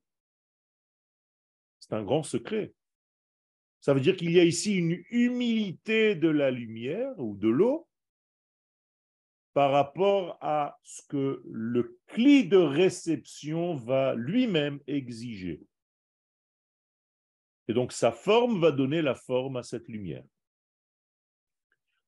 [1.93, 2.73] Un grand secret.
[3.81, 7.87] Ça veut dire qu'il y a ici une humilité de la lumière ou de l'eau
[9.53, 15.61] par rapport à ce que le cli de réception va lui-même exiger.
[17.69, 20.25] Et donc sa forme va donner la forme à cette lumière.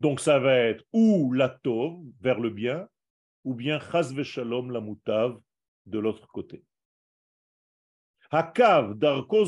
[0.01, 2.89] Donc ça va être ou la tov vers le bien,
[3.45, 5.39] ou bien chas shalom la mutav
[5.85, 6.65] de l'autre côté.
[8.35, 9.45] Hakav darko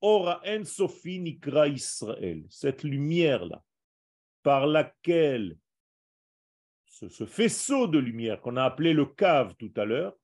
[0.00, 0.62] Ora en
[1.74, 3.64] Israël, cette lumière-là,
[4.44, 5.58] par laquelle
[6.86, 10.16] ce, faisceau de lumière qu'on a appelé le cave tout à l'heure,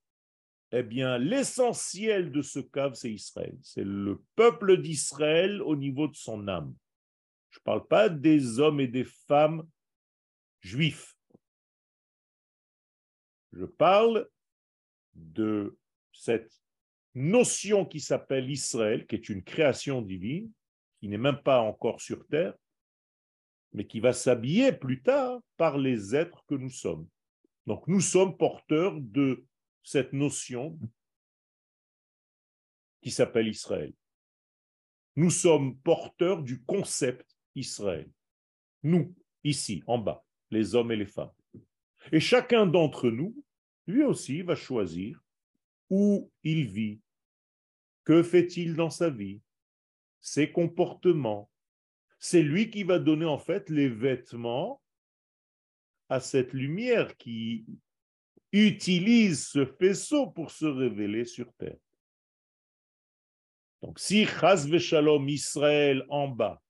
[0.70, 3.58] eh bien, l'essentiel de ce cave, c'est Israël.
[3.62, 6.72] C'est le peuple d'Israël au niveau de son âme.
[7.50, 9.68] Je ne parle pas des hommes et des femmes
[10.60, 11.16] juifs.
[13.52, 14.28] Je parle
[15.14, 15.76] de
[16.12, 16.63] cette
[17.14, 20.50] notion qui s'appelle Israël, qui est une création divine,
[21.00, 22.54] qui n'est même pas encore sur terre,
[23.72, 27.08] mais qui va s'habiller plus tard par les êtres que nous sommes.
[27.66, 29.44] Donc nous sommes porteurs de
[29.82, 30.78] cette notion
[33.02, 33.92] qui s'appelle Israël.
[35.16, 38.10] Nous sommes porteurs du concept Israël.
[38.82, 41.32] Nous, ici, en bas, les hommes et les femmes.
[42.12, 43.34] Et chacun d'entre nous,
[43.86, 45.22] lui aussi, va choisir
[45.90, 47.00] où il vit,
[48.04, 49.40] que fait-il dans sa vie?
[50.20, 51.50] Ses comportements?
[52.18, 54.80] C'est lui qui va donner en fait les vêtements
[56.08, 57.66] à cette lumière qui
[58.52, 61.76] utilise ce faisceau pour se révéler sur terre.
[63.82, 66.62] Donc si Chaz Shalom Israël en bas,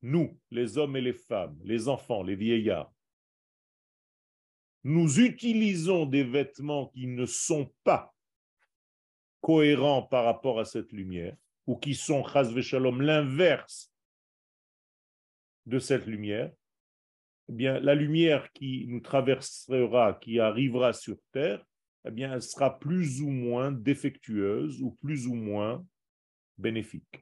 [0.00, 2.92] nous, les hommes et les femmes, les enfants, les vieillards,
[4.84, 8.13] nous utilisons des vêtements qui ne sont pas
[9.44, 12.24] cohérents par rapport à cette lumière, ou qui sont,
[12.98, 13.92] l'inverse
[15.66, 16.50] de cette lumière,
[17.50, 21.62] eh bien, la lumière qui nous traversera, qui arrivera sur Terre,
[22.06, 25.84] eh bien, elle sera plus ou moins défectueuse ou plus ou moins
[26.56, 27.20] bénéfique.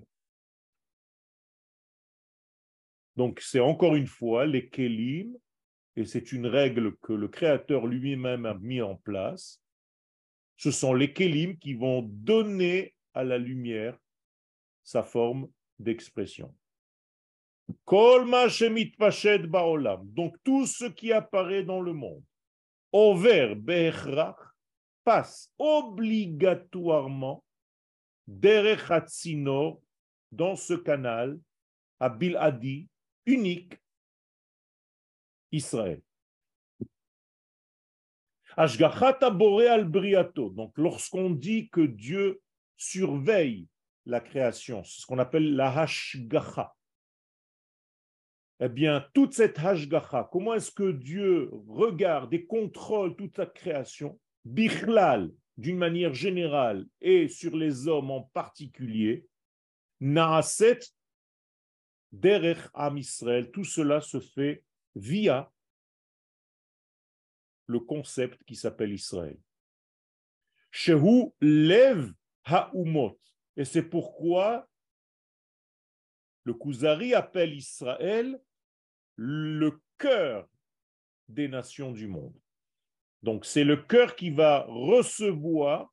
[3.17, 5.37] Donc, c'est encore une fois les kelim,
[5.97, 9.62] et c'est une règle que le Créateur lui-même a mis en place.
[10.63, 13.99] Ce sont les kelim qui vont donner à la lumière
[14.85, 16.55] sa forme d'expression.
[20.05, 22.23] Donc tout ce qui apparaît dans le monde,
[22.93, 23.57] over
[25.03, 27.43] passe obligatoirement
[28.29, 28.89] derech
[30.31, 31.41] dans ce canal
[31.99, 32.89] à Biladi
[33.27, 33.75] unique
[35.51, 36.01] Israël.
[40.51, 42.41] Donc lorsqu'on dit que Dieu
[42.77, 43.67] surveille
[44.07, 46.75] la création, c'est ce qu'on appelle la hashgacha.
[48.61, 54.21] Eh bien, toute cette hashgacha, comment est-ce que Dieu regarde et contrôle toute sa création,
[54.45, 59.27] bichlal, d'une manière générale, et sur les hommes en particulier,
[60.01, 60.81] naaset
[62.13, 64.63] derech am Israël, tout cela se fait
[64.95, 65.51] via
[67.67, 69.39] le concept qui s'appelle Israël.
[70.71, 72.13] Shehu lev
[72.45, 73.19] ha'umot.
[73.57, 74.69] Et c'est pourquoi
[76.45, 78.41] le Kuzari appelle Israël
[79.17, 80.49] le cœur
[81.29, 82.37] des nations du monde.
[83.23, 85.93] Donc c'est le cœur qui va recevoir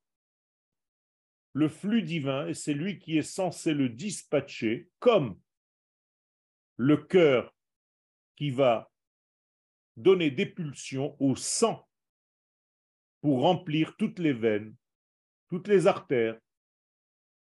[1.52, 5.38] le flux divin et c'est lui qui est censé le dispatcher comme
[6.76, 7.54] le cœur
[8.36, 8.89] qui va
[9.96, 11.86] donner des pulsions au sang
[13.20, 14.74] pour remplir toutes les veines,
[15.48, 16.38] toutes les artères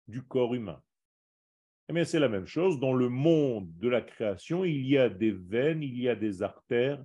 [0.09, 0.83] du corps humain.
[1.89, 2.79] Eh bien, c'est la même chose.
[2.79, 6.43] Dans le monde de la création, il y a des veines, il y a des
[6.43, 7.05] artères,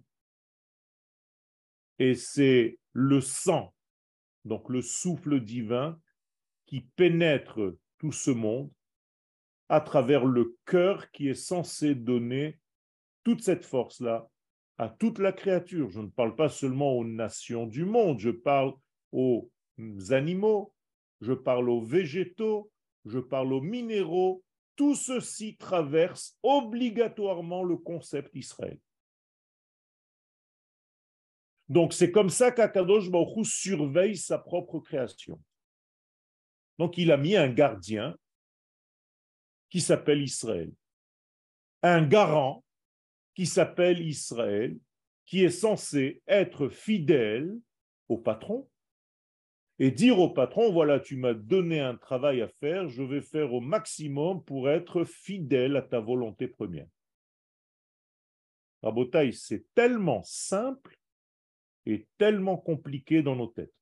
[1.98, 3.74] et c'est le sang,
[4.44, 6.00] donc le souffle divin,
[6.66, 7.60] qui pénètre
[7.98, 8.72] tout ce monde
[9.70, 12.60] à travers le cœur qui est censé donner
[13.24, 14.30] toute cette force-là
[14.78, 15.90] à toute la créature.
[15.90, 18.74] Je ne parle pas seulement aux nations du monde, je parle
[19.12, 19.50] aux
[20.10, 20.74] animaux,
[21.22, 22.72] je parle aux végétaux,
[23.06, 24.44] je parle aux minéraux.
[24.76, 28.78] Tout ceci traverse obligatoirement le concept Israël.
[31.70, 33.10] Donc c'est comme ça qu'Akadosh
[33.44, 35.42] surveille sa propre création.
[36.78, 38.18] Donc il a mis un gardien
[39.70, 40.72] qui s'appelle Israël,
[41.82, 42.65] un garant
[43.36, 44.78] qui s'appelle Israël,
[45.26, 47.56] qui est censé être fidèle
[48.08, 48.68] au patron
[49.78, 53.54] et dire au patron, voilà, tu m'as donné un travail à faire, je vais faire
[53.54, 56.88] au maximum pour être fidèle à ta volonté première.
[59.34, 60.96] C'est tellement simple
[61.86, 63.74] et tellement compliqué dans nos têtes.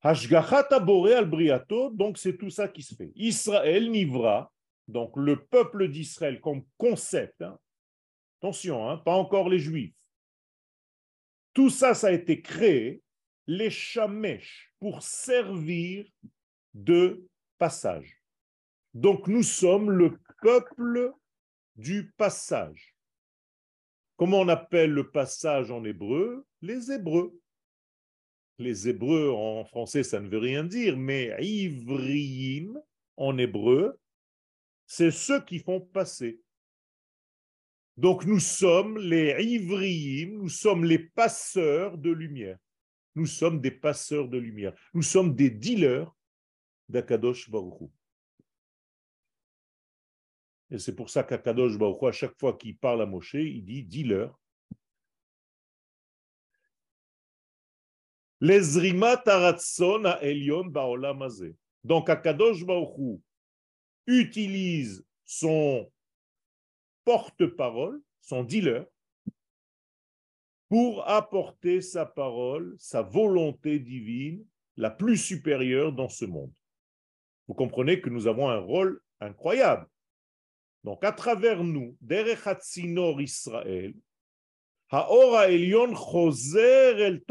[0.00, 3.10] Hashgachata al donc c'est tout ça qui se fait.
[3.16, 4.52] Israël nivra,
[4.88, 7.58] donc le peuple d'Israël comme concept, hein.
[8.40, 9.94] attention, hein, pas encore les juifs,
[11.54, 13.02] tout ça, ça a été créé,
[13.46, 16.06] les chamèches, pour servir
[16.74, 17.26] de
[17.58, 18.22] passage.
[18.94, 21.12] Donc nous sommes le peuple
[21.76, 22.94] du passage.
[24.16, 26.46] Comment on appelle le passage en hébreu?
[26.60, 27.38] Les Hébreux.
[28.58, 32.74] Les Hébreux en français, ça ne veut rien dire, mais ivriim
[33.16, 33.98] en hébreu,
[34.88, 36.40] c'est ceux qui font passer.
[37.98, 42.58] Donc nous sommes les ivriim, nous sommes les passeurs de lumière.
[43.14, 44.72] Nous sommes des passeurs de lumière.
[44.94, 46.10] Nous sommes des dealers
[46.88, 47.90] d'Akadosh Baruch
[50.70, 53.84] Et c'est pour ça qu'Akadosh Baruch à chaque fois qu'il parle à Moshe, il dit
[53.84, 54.32] dealer.
[58.40, 61.56] Les Elion baolamazé.
[61.84, 63.20] Donc Akadosh Baruch
[64.08, 65.88] utilise son
[67.04, 68.84] porte-parole, son dealer,
[70.68, 74.44] pour apporter sa parole, sa volonté divine
[74.76, 76.52] la plus supérieure dans ce monde.
[77.46, 79.86] Vous comprenez que nous avons un rôle incroyable.
[80.84, 82.46] Donc, à travers nous, Derech
[83.18, 83.94] Israël,
[84.90, 87.22] Haora Elion Choser El.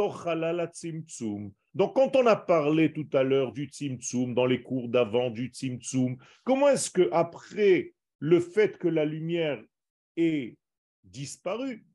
[1.78, 5.50] Donc, quand on a parlé tout à l'heure du Tzimtzum, dans les cours d'avant du
[5.50, 9.64] Tzimtzum, comment est-ce que après le fait que la lumière
[10.16, 10.58] ait
[11.04, 11.86] disparu,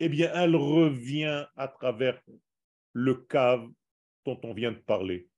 [0.00, 2.20] eh bien, elle revient à travers
[2.92, 3.66] le cave
[4.26, 5.30] dont on vient de parler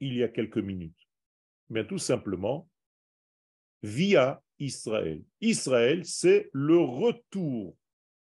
[0.00, 1.08] il y a quelques minutes?
[1.70, 2.68] Bien, tout simplement,
[3.84, 5.22] via Israël.
[5.40, 7.76] Israël, c'est le retour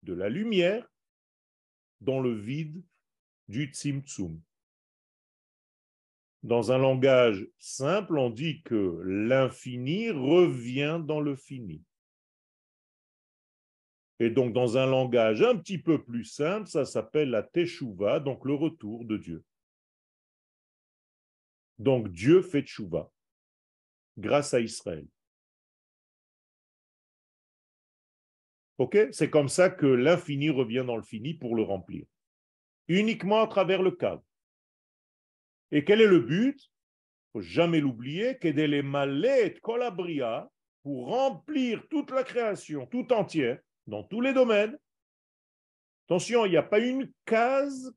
[0.02, 0.92] de la lumière
[2.00, 2.82] dans le vide
[3.48, 4.40] du Tzimtzum.
[6.42, 11.82] Dans un langage simple, on dit que l'infini revient dans le fini.
[14.20, 18.44] Et donc, dans un langage un petit peu plus simple, ça s'appelle la Teshuvah, donc
[18.44, 19.44] le retour de Dieu.
[21.78, 23.10] Donc, Dieu fait Teshuvah
[24.16, 25.06] grâce à Israël.
[28.78, 28.98] Ok?
[29.12, 32.06] C'est comme ça que l'infini revient dans le fini pour le remplir.
[32.88, 34.22] Uniquement à travers le cadre.
[35.70, 36.60] Et quel est le but?
[36.60, 40.50] Il faut jamais l'oublier, les malet colabria
[40.82, 44.78] pour remplir toute la création, tout entière, dans tous les domaines.
[46.06, 47.92] Attention, il n'y a pas une case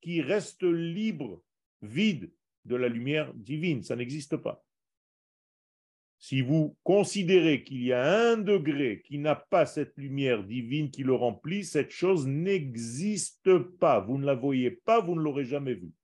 [0.00, 1.42] qui reste libre,
[1.82, 2.30] vide
[2.66, 4.62] de la lumière divine, ça n'existe pas.
[6.20, 11.02] Si vous considérez qu'il y a un degré qui n'a pas cette lumière divine qui
[11.02, 14.00] le remplit, cette chose n'existe pas.
[14.00, 15.94] Vous ne la voyez pas, vous ne l'aurez jamais vue.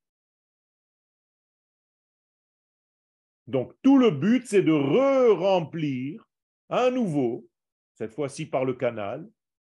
[3.46, 6.26] Donc tout le but, c'est de re-remplir
[6.70, 7.46] à nouveau
[7.92, 9.28] cette fois-ci par le canal,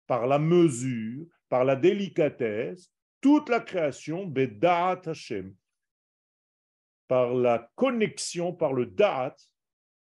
[0.06, 2.92] par la mesure, par la délicatesse,
[3.22, 5.54] toute la création, Bedat Hashem,
[7.08, 9.36] par la connexion, par le Da'at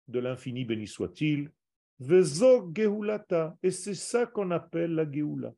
[0.08, 1.52] de l'infini, béni soit-il,
[2.04, 5.54] et c'est ça qu'on appelle la Geoula.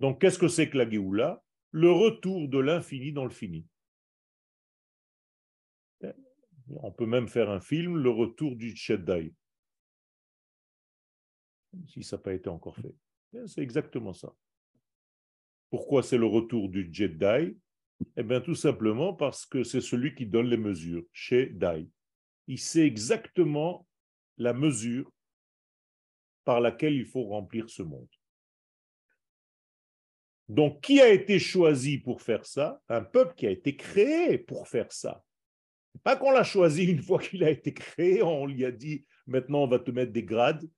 [0.00, 3.66] Donc, qu'est-ce que c'est que la Geoula Le retour de l'infini dans le fini.
[6.70, 9.34] On peut même faire un film, Le retour du Cheddai.
[11.86, 12.94] Si ça n'a pas été encore fait.
[13.46, 14.34] C'est exactement ça.
[15.70, 17.58] Pourquoi c'est le retour du Jedi?
[18.16, 21.88] Eh bien, tout simplement parce que c'est celui qui donne les mesures, chez Dai.
[22.46, 23.86] Il sait exactement
[24.36, 25.10] la mesure
[26.44, 28.08] par laquelle il faut remplir ce monde.
[30.48, 32.80] Donc, qui a été choisi pour faire ça?
[32.88, 35.22] Un peuple qui a été créé pour faire ça.
[36.02, 39.64] Pas qu'on l'a choisi une fois qu'il a été créé, on lui a dit maintenant
[39.64, 40.68] on va te mettre des grades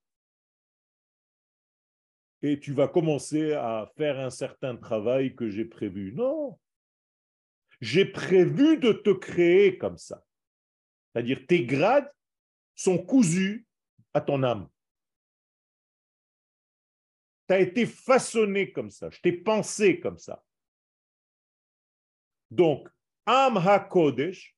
[2.43, 6.13] et tu vas commencer à faire un certain travail que j'ai prévu.
[6.15, 6.59] Non.
[7.81, 10.25] J'ai prévu de te créer comme ça.
[11.13, 12.11] C'est-à-dire tes grades
[12.75, 13.67] sont cousus
[14.15, 14.69] à ton âme.
[17.49, 19.11] Tu as été façonné comme ça.
[19.11, 20.45] Je t'ai pensé comme ça.
[22.51, 22.89] Donc,
[23.27, 24.57] Am HaKodesh,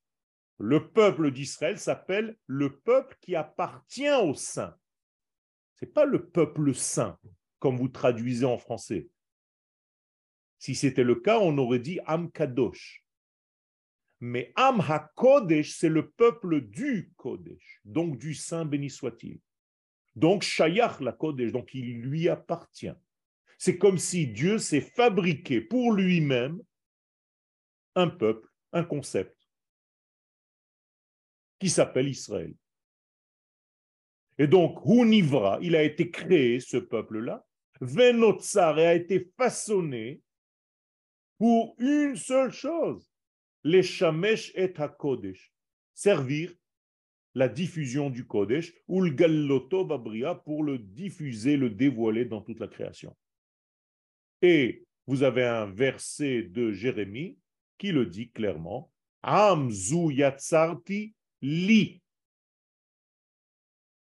[0.57, 4.77] le peuple d'Israël s'appelle le peuple qui appartient au saint.
[5.75, 7.19] Ce n'est pas le peuple saint,
[7.59, 9.09] comme vous traduisez en français.
[10.59, 13.02] Si c'était le cas, on aurait dit Am Kadosh.
[14.25, 19.41] Mais Am HaKodesh, c'est le peuple du Kodesh, donc du Saint béni soit-il.
[20.15, 22.93] Donc Shayach la Kodesh, donc il lui appartient.
[23.57, 26.61] C'est comme si Dieu s'est fabriqué pour lui-même
[27.95, 29.35] un peuple, un concept
[31.59, 32.55] qui s'appelle Israël.
[34.37, 37.45] Et donc, Hunivra, il a été créé, ce peuple-là,
[37.81, 40.21] Venotsar, a été façonné
[41.37, 43.12] pour une seule chose,
[43.63, 45.53] les Shamesh et HaKodesh,
[45.93, 46.53] servir
[47.35, 52.59] la diffusion du Kodesh, ou le Galloto Babria, pour le diffuser, le dévoiler dans toute
[52.59, 53.15] la création.
[54.41, 57.37] Et vous avez un verset de Jérémie
[57.77, 58.91] qui le dit clairement,
[59.23, 62.01] Amzu Yatsarti lit.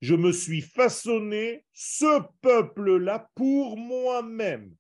[0.02, 4.76] Je me suis façonné ce peuple-là pour moi-même.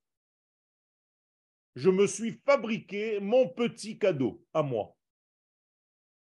[1.76, 4.96] Je me suis fabriqué mon petit cadeau à moi.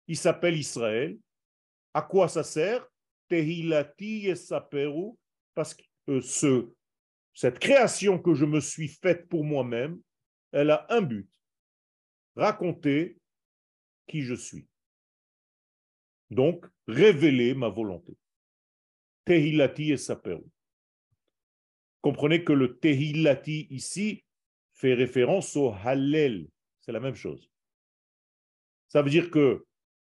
[0.07, 1.17] Il s'appelle Israël.
[1.93, 2.87] À quoi ça sert?
[3.27, 5.11] Tehilati esaperu,
[5.53, 6.71] parce que euh, ce,
[7.33, 10.01] cette création que je me suis faite pour moi-même,
[10.51, 11.29] elle a un but
[12.35, 13.17] raconter
[14.07, 14.67] qui je suis.
[16.31, 18.15] Donc, révéler ma volonté.
[19.25, 20.43] Tehilati et Saperu.
[22.01, 24.23] Comprenez que le Tehilati ici
[24.79, 26.47] fait référence au Hallel.
[26.79, 27.51] C'est la même chose.
[28.87, 29.65] Ça veut dire que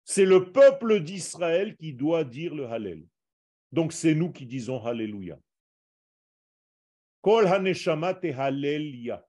[0.04, 3.08] C'est le peuple d'Israël qui doit dire le Hallel.
[3.72, 5.40] Donc c'est nous qui disons Alléluia.
[7.22, 9.26] Kol haneshama Hallelujah.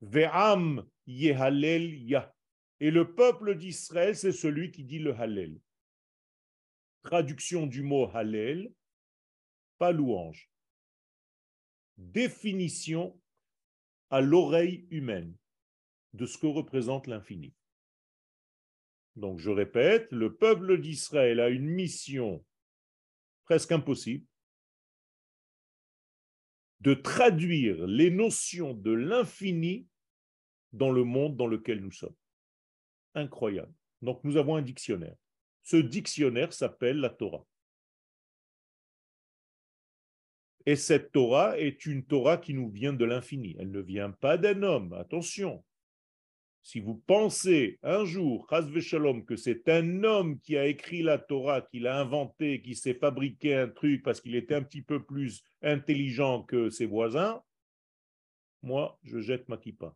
[0.00, 5.60] Ve'am Et le peuple d'Israël, c'est celui qui dit le Hallel.
[7.02, 8.72] Traduction du mot Hallel,
[9.78, 10.50] pas louange.
[11.96, 13.20] Définition
[14.10, 15.34] à l'oreille humaine
[16.12, 17.54] de ce que représente l'infini.
[19.16, 22.44] Donc je répète, le peuple d'Israël a une mission
[23.44, 24.26] presque impossible
[26.80, 29.86] de traduire les notions de l'infini
[30.72, 32.16] dans le monde dans lequel nous sommes.
[33.14, 33.72] Incroyable.
[34.02, 35.16] Donc nous avons un dictionnaire.
[35.62, 37.46] Ce dictionnaire s'appelle la Torah.
[40.66, 43.54] Et cette Torah est une Torah qui nous vient de l'infini.
[43.58, 44.92] Elle ne vient pas d'un homme.
[44.94, 45.62] Attention.
[46.62, 48.48] Si vous pensez un jour,
[48.80, 52.94] Shalom, que c'est un homme qui a écrit la Torah, qui l'a inventé, qui s'est
[52.94, 57.42] fabriqué un truc parce qu'il était un petit peu plus intelligent que ses voisins,
[58.62, 59.94] moi, je jette ma kippa.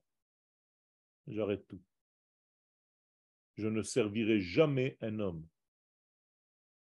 [1.26, 1.80] J'arrête tout.
[3.56, 5.46] Je ne servirai jamais un homme.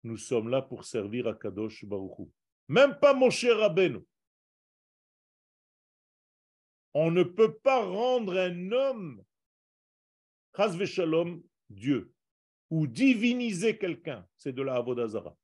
[0.03, 2.31] Nous sommes là pour servir à Kadosh Baruchou.
[2.67, 3.99] Même pas mon cher Rabbeinu.
[6.93, 9.23] On ne peut pas rendre un homme
[10.85, 12.13] Shalom, Dieu,
[12.69, 15.35] ou diviniser quelqu'un, c'est de la Avodazara.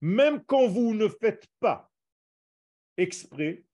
[0.00, 1.90] Même quand vous ne faites pas
[2.96, 3.64] exprès,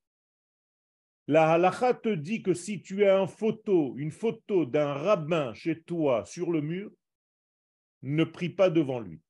[1.29, 5.83] la halakha te dit que si tu as une photo, une photo d'un rabbin chez
[5.83, 6.91] toi sur le mur,
[8.03, 9.21] ne prie pas devant lui.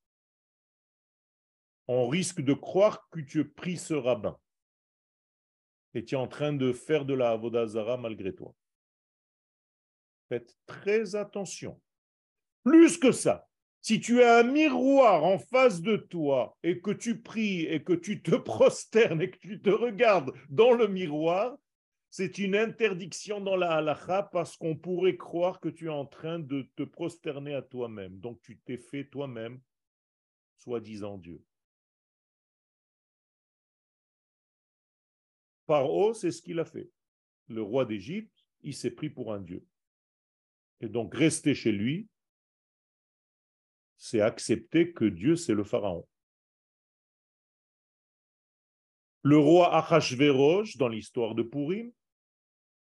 [1.88, 4.38] On risque de croire que tu pries ce rabbin.
[5.94, 8.54] Et tu es en train de faire de la Avodazara malgré toi.
[10.28, 11.80] Faites très attention.
[12.64, 13.46] Plus que ça,
[13.80, 17.92] si tu as un miroir en face de toi et que tu pries et que
[17.92, 21.56] tu te prosternes et que tu te regardes dans le miroir,
[22.10, 26.38] c'est une interdiction dans la halakha parce qu'on pourrait croire que tu es en train
[26.40, 28.18] de te prosterner à toi-même.
[28.18, 29.60] Donc tu t'es fait toi-même,
[30.56, 31.40] soi-disant Dieu.
[35.66, 36.90] Paro, c'est ce qu'il a fait.
[37.48, 39.64] Le roi d'Égypte, il s'est pris pour un Dieu.
[40.80, 42.08] Et donc rester chez lui,
[43.96, 46.06] c'est accepter que Dieu, c'est le Pharaon.
[49.22, 51.90] Le roi Achashverosh, dans l'histoire de Purim,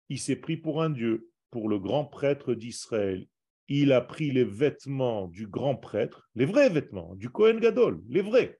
[0.09, 3.29] il s'est pris pour un Dieu, pour le grand prêtre d'Israël.
[3.69, 8.23] Il a pris les vêtements du grand prêtre, les vrais vêtements, du Kohen Gadol, les
[8.23, 8.59] vrais.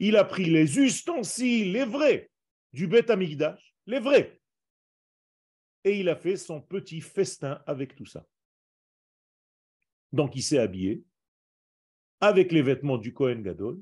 [0.00, 2.30] Il a pris les ustensiles, les vrais,
[2.72, 4.40] du Beth Amikdash, les vrais
[5.84, 8.26] et il a fait son petit festin avec tout ça.
[10.12, 11.04] Donc il s'est habillé
[12.20, 13.80] avec les vêtements du Kohen Gadol.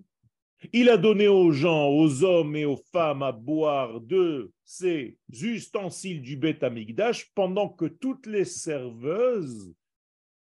[0.73, 6.21] Il a donné aux gens, aux hommes et aux femmes à boire de ces ustensiles
[6.21, 9.73] du Beth Amigdash pendant que toutes les serveuses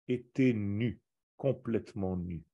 [0.08, 1.00] étaient nues,
[1.36, 2.44] complètement nues.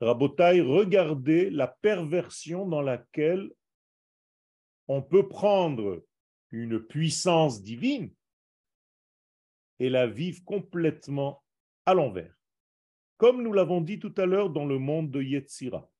[0.00, 3.50] Rabotai, regardez la perversion dans laquelle
[4.88, 6.04] on peut prendre
[6.50, 8.12] une puissance divine
[9.78, 11.42] et la vivre complètement
[11.86, 12.34] à l'envers.
[13.16, 15.90] Comme nous l'avons dit tout à l'heure dans le monde de Yetzira.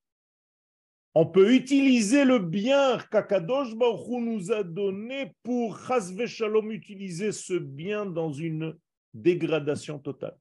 [1.15, 5.79] On peut utiliser le bien qu'Akadosh Baruch nous a donné pour
[6.27, 8.77] Shalom utiliser ce bien dans une
[9.13, 10.37] dégradation totale.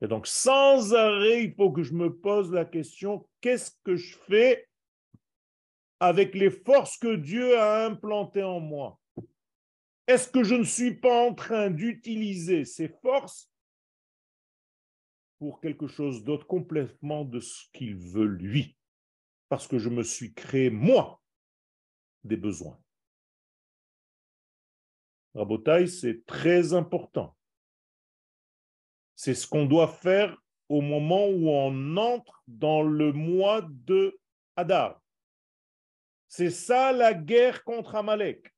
[0.00, 4.16] Et donc, sans arrêt, il faut que je me pose la question, qu'est-ce que je
[4.16, 4.68] fais
[6.00, 9.00] avec les forces que Dieu a implantées en moi?
[10.06, 13.50] Est-ce que je ne suis pas en train d'utiliser ces forces
[15.38, 18.76] pour quelque chose d'autre complètement de ce qu'il veut lui?
[19.48, 21.20] Parce que je me suis créé, moi,
[22.22, 22.78] des besoins.
[25.34, 27.36] Rabotaï, c'est très important.
[29.20, 34.16] C'est ce qu'on doit faire au moment où on entre dans le mois de
[34.54, 35.02] Hadar.
[36.28, 38.54] C'est ça la guerre contre Amalek.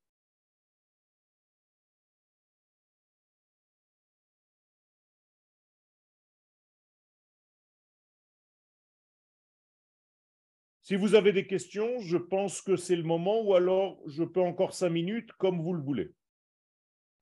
[10.82, 14.42] Si vous avez des questions, je pense que c'est le moment ou alors je peux
[14.42, 16.12] encore cinq minutes comme vous le voulez.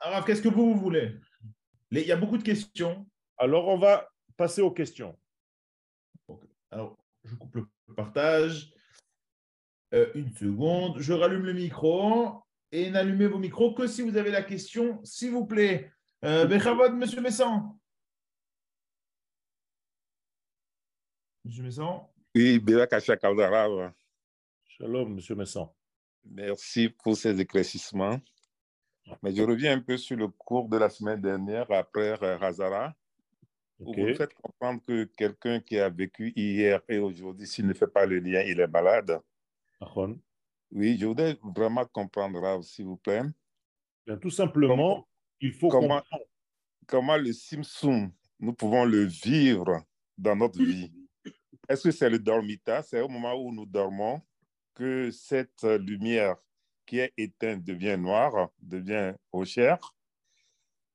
[0.01, 1.14] Alors, qu'est-ce que vous, voulez?
[1.93, 3.07] Il y a beaucoup de questions.
[3.39, 5.18] Alors, on va passer aux questions.
[6.70, 8.72] Alors, je coupe le partage.
[9.95, 12.43] Euh, une seconde, je rallume le micro.
[12.70, 15.91] et n'allumez vos micros que si vous avez la question, s'il vous plaît.
[16.24, 17.78] Euh, Bechavod, Monsieur Messan.
[21.45, 22.11] Monsieur Messan.
[22.34, 22.62] Oui.
[24.66, 25.74] Shalom, Monsieur Messan.
[26.24, 28.20] Merci pour ces éclaircissements.
[29.22, 32.95] Mais je reviens un peu sur le cours de la semaine dernière après Razara,
[33.79, 38.07] vous faites comprendre que quelqu'un qui a vécu hier et aujourd'hui, s'il ne fait pas
[38.07, 39.20] le lien, il est malade.
[40.72, 43.22] Oui, je voudrais vraiment comprendre, s'il vous plaît,
[44.07, 45.07] Bien, tout simplement,
[45.41, 46.24] il faut comment- comprendre.
[46.87, 48.11] comment le Simsum,
[48.41, 49.85] nous pouvons le vivre
[50.16, 50.93] dans notre vie?
[51.68, 54.22] Est-ce que c'est le dormita C'est au moment où nous dormons
[54.74, 56.37] que cette lumière
[56.87, 59.14] qui est éteinte devient noire, devient
[59.45, 59.95] chère,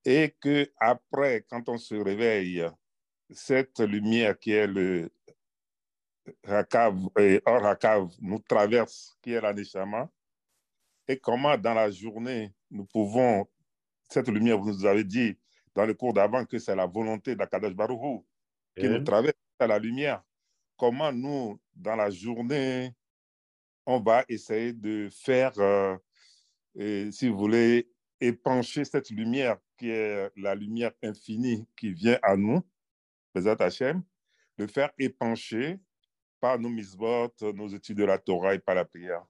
[0.06, 2.66] et que après, quand on se réveille,
[3.30, 5.10] cette lumière qui est le
[6.43, 10.10] Rakav, et hors Rakav nous traverse, qui est la Neshama,
[11.08, 13.47] et comment dans la journée nous pouvons,
[14.10, 15.38] cette lumière, vous nous avez dit
[15.76, 18.20] dans le cours d'avant que c'est la volonté d'Akadash Baruch Hu
[18.78, 20.24] qui nous Et traverse à la lumière.
[20.78, 22.93] Comment nous, dans la journée,
[23.86, 25.97] on va essayer de faire, euh,
[26.76, 27.89] et, si vous voulez,
[28.20, 32.62] épancher cette lumière qui est la lumière infinie qui vient à nous,
[33.34, 33.58] Bezat
[34.58, 35.80] le faire épancher
[36.40, 39.24] par nos misbot, nos études de la Torah et par la prière.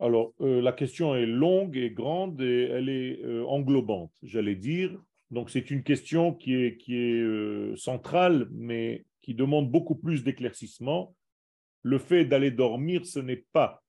[0.00, 5.00] Alors, euh, la question est longue et grande et elle est euh, englobante, j'allais dire.
[5.30, 10.24] Donc, c'est une question qui est, qui est euh, centrale, mais qui demande beaucoup plus
[10.24, 11.16] d'éclaircissement.
[11.82, 13.82] Le fait d'aller dormir, ce n'est pas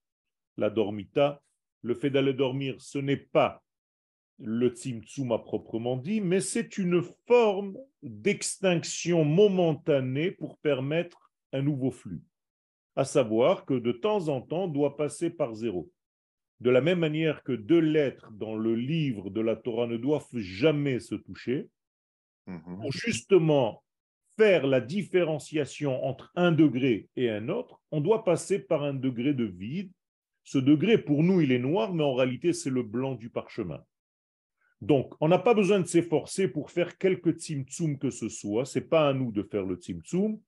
[0.58, 1.42] la dormita.
[1.82, 3.65] Le fait d'aller dormir, ce n'est pas
[4.40, 11.92] le tzimtzum à proprement dit, mais c'est une forme d'extinction momentanée pour permettre un nouveau
[11.92, 12.22] flux.
[12.96, 15.92] À savoir que de temps en temps, on doit passer par zéro.
[16.62, 20.38] De la même manière que deux lettres dans le livre de la Torah ne doivent
[20.38, 21.70] jamais se toucher,
[22.48, 22.82] Mhm.
[22.82, 23.84] pour justement
[24.38, 29.34] faire la différenciation entre un degré et un autre, on doit passer par un degré
[29.34, 29.92] de vide.
[30.44, 33.84] Ce degré, pour nous, il est noir, mais en réalité, c'est le blanc du parchemin.
[34.82, 38.66] Donc, on n'a pas besoin de s'efforcer pour faire quelque tzimtzum que ce soit.
[38.66, 40.40] Ce n'est pas à nous de faire le tzimtzum.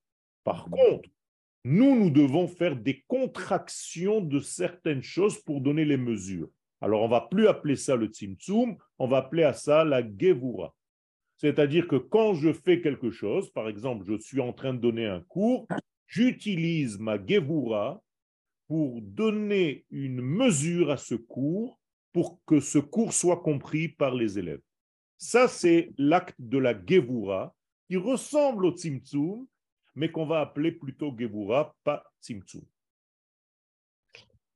[0.44, 0.76] Par Mhm.
[0.76, 1.10] contre,
[1.64, 6.50] nous, nous devons faire des contractions de certaines choses pour donner les mesures.
[6.82, 10.76] Alors, on va plus appeler ça le tzimtzum, on va appeler à ça la gevura.
[11.38, 15.06] C'est-à-dire que quand je fais quelque chose, par exemple, je suis en train de donner
[15.06, 15.68] un cours,
[16.08, 18.02] j'utilise ma gevura
[18.68, 21.80] pour donner une mesure à ce cours
[22.18, 24.64] pour que ce cours soit compris par les élèves.
[25.20, 27.54] Ça, c'est l'acte de la gevura
[27.88, 29.46] qui ressemble au tzimtzum,
[29.94, 32.64] mais qu'on va appeler plutôt gevura, pas tzimtzum.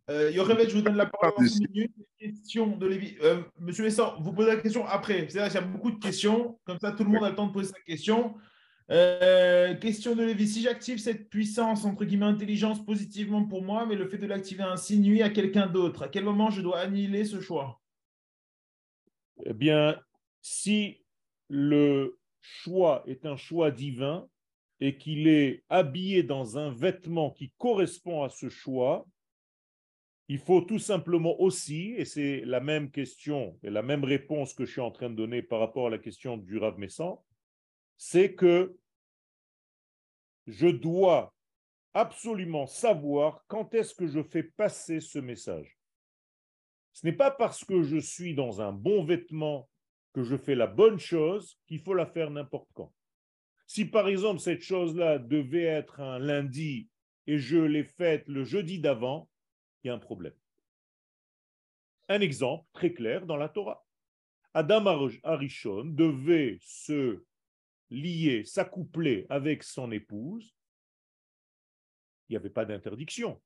[0.09, 1.43] Euh, Yochevet, je vous donne la parole en.
[2.17, 3.15] Question de Lévi.
[3.21, 5.29] Euh, Monsieur Messan, vous posez la question après.
[5.29, 6.59] C'est-à-dire qu'il y a beaucoup de questions.
[6.65, 8.33] Comme ça, tout le monde a le temps de poser sa question.
[8.91, 10.47] Euh, question de Lévi.
[10.47, 14.63] Si j'active cette puissance, entre guillemets, intelligence positivement pour moi, mais le fait de l'activer
[14.63, 17.79] ainsi nuit à quelqu'un d'autre, à quel moment je dois annihiler ce choix?
[19.45, 19.97] Eh bien,
[20.41, 21.05] si
[21.47, 24.27] le choix est un choix divin
[24.81, 29.07] et qu'il est habillé dans un vêtement qui correspond à ce choix,
[30.27, 34.65] il faut tout simplement aussi, et c'est la même question et la même réponse que
[34.65, 37.21] je suis en train de donner par rapport à la question du Rav Messan,
[37.97, 38.75] c'est que
[40.47, 41.33] je dois
[41.93, 45.77] absolument savoir quand est-ce que je fais passer ce message.
[46.93, 49.69] Ce n'est pas parce que je suis dans un bon vêtement
[50.13, 52.93] que je fais la bonne chose qu'il faut la faire n'importe quand.
[53.65, 56.89] Si par exemple cette chose-là devait être un lundi
[57.27, 59.29] et je l'ai faite le jeudi d'avant,
[59.83, 60.33] il y a un problème.
[62.09, 63.85] Un exemple très clair dans la Torah.
[64.53, 64.85] Adam
[65.23, 67.23] Arishon devait se
[67.91, 70.55] lier, s'accoupler avec son épouse.
[72.27, 73.39] Il n'y avait pas d'interdiction.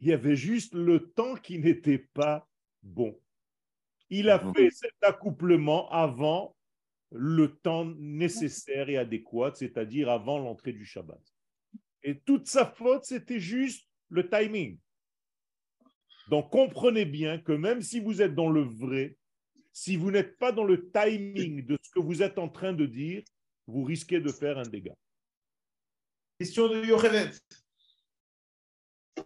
[0.00, 2.46] Il y avait juste le temps qui n'était pas
[2.82, 3.18] bon.
[4.10, 6.54] Il a fait cet accouplement avant
[7.10, 11.20] le temps nécessaire et adéquat, c'est-à-dire avant l'entrée du Shabbat.
[12.02, 14.78] Et toute sa faute, c'était juste le timing.
[16.28, 19.16] Donc comprenez bien que même si vous êtes dans le vrai,
[19.72, 22.86] si vous n'êtes pas dans le timing de ce que vous êtes en train de
[22.86, 23.22] dire,
[23.66, 24.96] vous risquez de faire un dégât.
[26.38, 27.30] Question de Yochevet.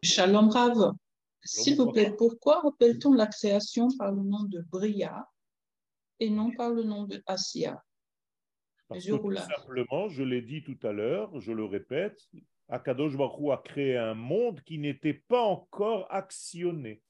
[0.03, 0.93] Shalom Rav.
[1.43, 5.27] S'il vous plaît, pourquoi appelle-t-on la création par le nom de Bria
[6.19, 7.83] et non par le nom de Assia
[8.89, 12.21] Parce que tout simplement, je l'ai dit tout à l'heure, je le répète,
[12.69, 17.03] Akadosh Baruch a créé un monde qui n'était pas encore actionné.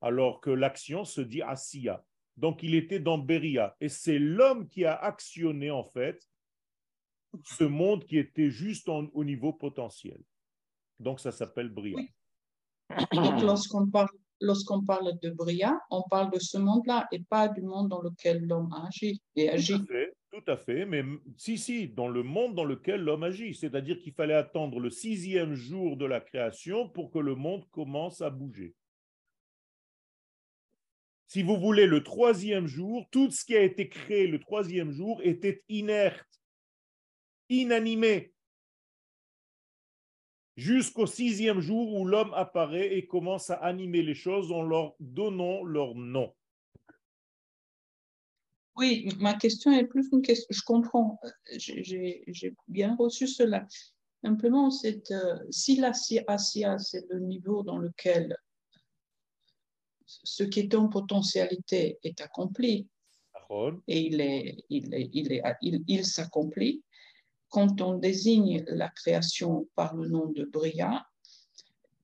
[0.00, 2.04] alors que l'action se dit Asiya.
[2.38, 3.76] Donc il était dans Beria.
[3.80, 6.22] Et c'est l'homme qui a actionné en fait
[7.44, 10.20] ce monde qui était juste au niveau potentiel.
[11.00, 11.98] Donc ça s'appelle Bria.
[13.12, 14.08] Donc lorsqu'on parle,
[14.40, 18.46] lorsqu'on parle de Bria, on parle de ce monde-là et pas du monde dans lequel
[18.46, 19.84] l'homme agit et agit.
[20.30, 21.02] Tout à fait, mais
[21.36, 23.54] si, si, dans le monde dans lequel l'homme agit.
[23.54, 28.20] C'est-à-dire qu'il fallait attendre le sixième jour de la création pour que le monde commence
[28.20, 28.76] à bouger.
[31.28, 35.20] Si vous voulez, le troisième jour, tout ce qui a été créé le troisième jour
[35.22, 36.26] était inerte,
[37.50, 38.32] inanimé,
[40.56, 45.62] jusqu'au sixième jour où l'homme apparaît et commence à animer les choses en leur donnant
[45.64, 46.34] leur nom.
[48.76, 50.46] Oui, ma question est plus une question.
[50.50, 51.20] Je comprends,
[51.58, 53.66] j'ai bien reçu cela.
[54.24, 58.34] Simplement, euh, si la c'est le niveau dans lequel
[60.08, 62.88] ce qui est en potentialité est accompli,
[63.86, 66.82] et il, est, il, est, il, est, il, il s'accomplit,
[67.48, 71.06] quand on désigne la création par le nom de Bria,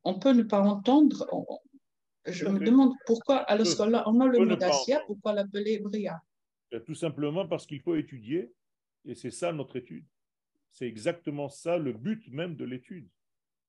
[0.05, 1.27] on peut ne pas entendre.
[2.27, 6.23] je me demande pourquoi, alors qu'on a le mot d'Asia, pourquoi l'appeler Bria?
[6.87, 8.53] Tout simplement parce qu'il faut étudier,
[9.05, 10.07] et c'est ça notre étude.
[10.71, 13.09] C'est exactement ça le but même de l'étude.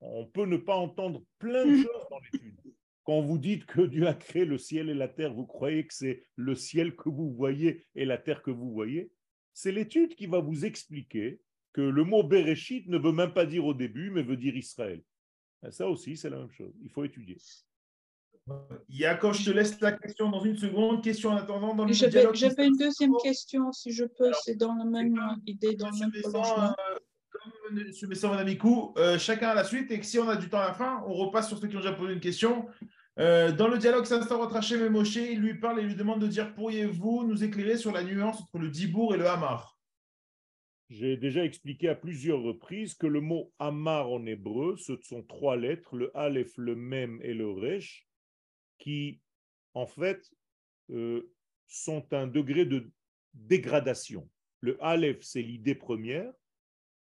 [0.01, 1.83] On peut ne pas entendre plein de mm.
[1.83, 2.59] choses dans l'étude.
[3.05, 5.93] Quand vous dites que Dieu a créé le ciel et la terre, vous croyez que
[5.93, 9.11] c'est le ciel que vous voyez et la terre que vous voyez?
[9.53, 11.39] C'est l'étude qui va vous expliquer
[11.71, 15.03] que le mot Bereshit ne veut même pas dire au début, mais veut dire Israël.
[15.69, 16.73] Ça aussi, c'est la même chose.
[16.81, 17.37] Il faut étudier.
[18.89, 21.03] Yaakov, je te laisse la question dans une seconde.
[21.03, 22.23] Question en attendant dans le J'avais
[22.67, 24.31] une deuxième question, si je peux.
[24.43, 26.71] C'est dans la même idée, dans le même prolongement.
[26.71, 26.97] Euh,
[27.31, 27.91] comme M.
[28.07, 29.91] Messin, Mme Mikou, euh, chacun à la suite.
[29.91, 31.75] Et que si on a du temps à la fin, on repasse sur ceux qui
[31.75, 32.67] ont déjà posé une question.
[33.17, 35.15] Euh, dans le dialogue s'instaure entre Hachem et Moshe.
[35.15, 38.59] Il lui parle et lui demande de dire Pourriez-vous nous éclairer sur la nuance entre
[38.59, 39.79] le Dibour et le Hamar?
[40.89, 45.55] J'ai déjà expliqué à plusieurs reprises que le mot Hamar en hébreu, ce sont trois
[45.55, 48.05] lettres, le Aleph, le Mem et le Resh,
[48.77, 49.19] qui,
[49.73, 50.29] en fait,
[50.91, 51.31] euh,
[51.67, 52.91] sont un degré de
[53.33, 54.29] dégradation.
[54.59, 56.31] Le Aleph, c'est l'idée première,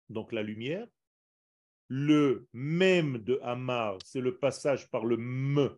[0.09, 0.87] donc la lumière.
[1.87, 5.75] Le même de Hamar, c'est le passage par le M,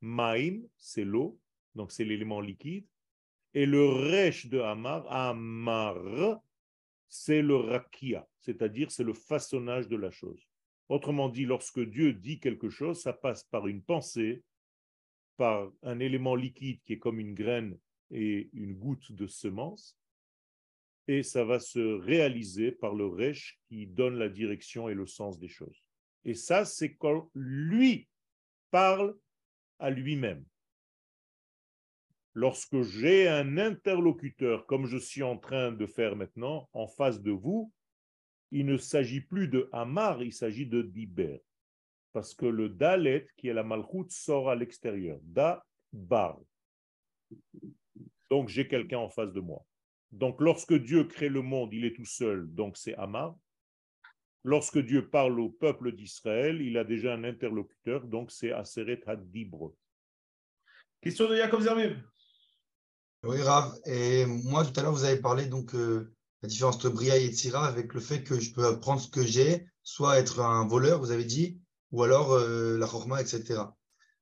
[0.00, 1.38] Maim, c'est l'eau,
[1.74, 2.86] donc c'est l'élément liquide.
[3.54, 6.40] Et le Resh de Hamar, Hamar,
[7.08, 10.46] c'est le Rakia, c'est-à-dire c'est le façonnage de la chose.
[10.88, 14.42] Autrement dit, lorsque Dieu dit quelque chose, ça passe par une pensée,
[15.36, 17.78] par un élément liquide qui est comme une graine
[18.10, 19.98] et une goutte de semence,
[21.06, 25.38] et ça va se réaliser par le Resh qui donne la direction et le sens
[25.38, 25.82] des choses.
[26.24, 28.08] Et ça, c'est quand lui
[28.70, 29.16] parle
[29.78, 30.44] à lui-même.
[32.34, 37.32] Lorsque j'ai un interlocuteur, comme je suis en train de faire maintenant, en face de
[37.32, 37.72] vous,
[38.50, 41.42] il ne s'agit plus de Hamar, il s'agit de Diber
[42.18, 45.20] parce que le Dalet, qui est la Malchut, sort à l'extérieur.
[45.22, 46.40] Da, bar.
[48.30, 49.64] Donc j'ai quelqu'un en face de moi.
[50.10, 53.36] Donc lorsque Dieu crée le monde, il est tout seul, donc c'est Amar.
[54.44, 59.74] Lorsque Dieu parle au peuple d'Israël, il a déjà un interlocuteur, donc c'est Aseret Hadibre.
[61.00, 61.98] Question de Yaakov Zermib.
[63.24, 63.74] Oui, Rav.
[63.86, 66.12] Et moi, tout à l'heure, vous avez parlé donc euh,
[66.42, 69.24] la différence entre Bria et Tzira avec le fait que je peux prendre ce que
[69.24, 71.60] j'ai, soit être un voleur, vous avez dit,
[71.90, 73.62] ou alors euh, la Chorma, etc.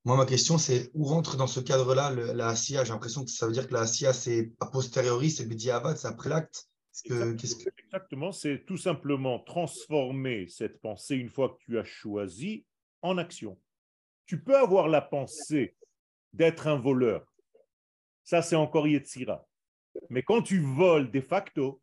[0.04, 3.46] Moi, ma question, c'est où rentre dans ce cadre-là la ASIA J'ai l'impression que ça
[3.46, 6.68] veut dire que la ASIA, c'est a posteriori, c'est Bediavad, c'est après l'acte.
[7.04, 12.64] Exactement, c'est tout simplement transformer cette pensée, une fois que tu as choisi,
[13.02, 13.58] en action.
[14.26, 15.76] Tu peux avoir la pensée
[16.32, 17.24] d'être un voleur.
[18.24, 19.46] Ça, c'est encore Yetzira.
[20.10, 21.80] Mais quand tu voles de facto,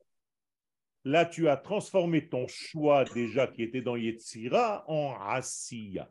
[1.05, 6.09] Là, tu as transformé ton choix déjà qui était dans Yetzira en Asiya.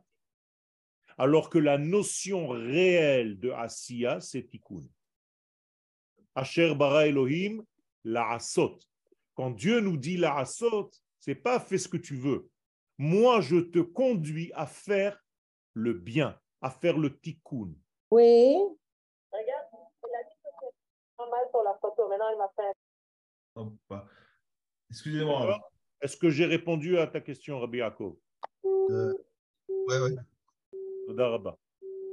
[1.16, 4.84] Alors que la notion réelle de Asiya, c'est Tikkun.
[6.34, 7.62] Asher bara Elohim,
[8.04, 8.78] la asot.
[9.34, 12.48] Quand Dieu nous dit la asot, c'est pas fais ce que tu veux.
[12.98, 15.18] Moi, je te conduis à faire
[15.74, 17.72] le bien, à faire le tikkun.
[18.10, 18.56] Oui.
[19.32, 22.08] Regarde, il a dit que c'est pas mal sur la photo.
[22.08, 22.74] Maintenant, il m'a fait.
[24.90, 25.58] Excusez-moi.
[26.02, 28.16] Est-ce que j'ai répondu à ta question, Rabbi Yaakov?
[28.64, 29.14] Euh,
[29.68, 30.16] Oui, oui.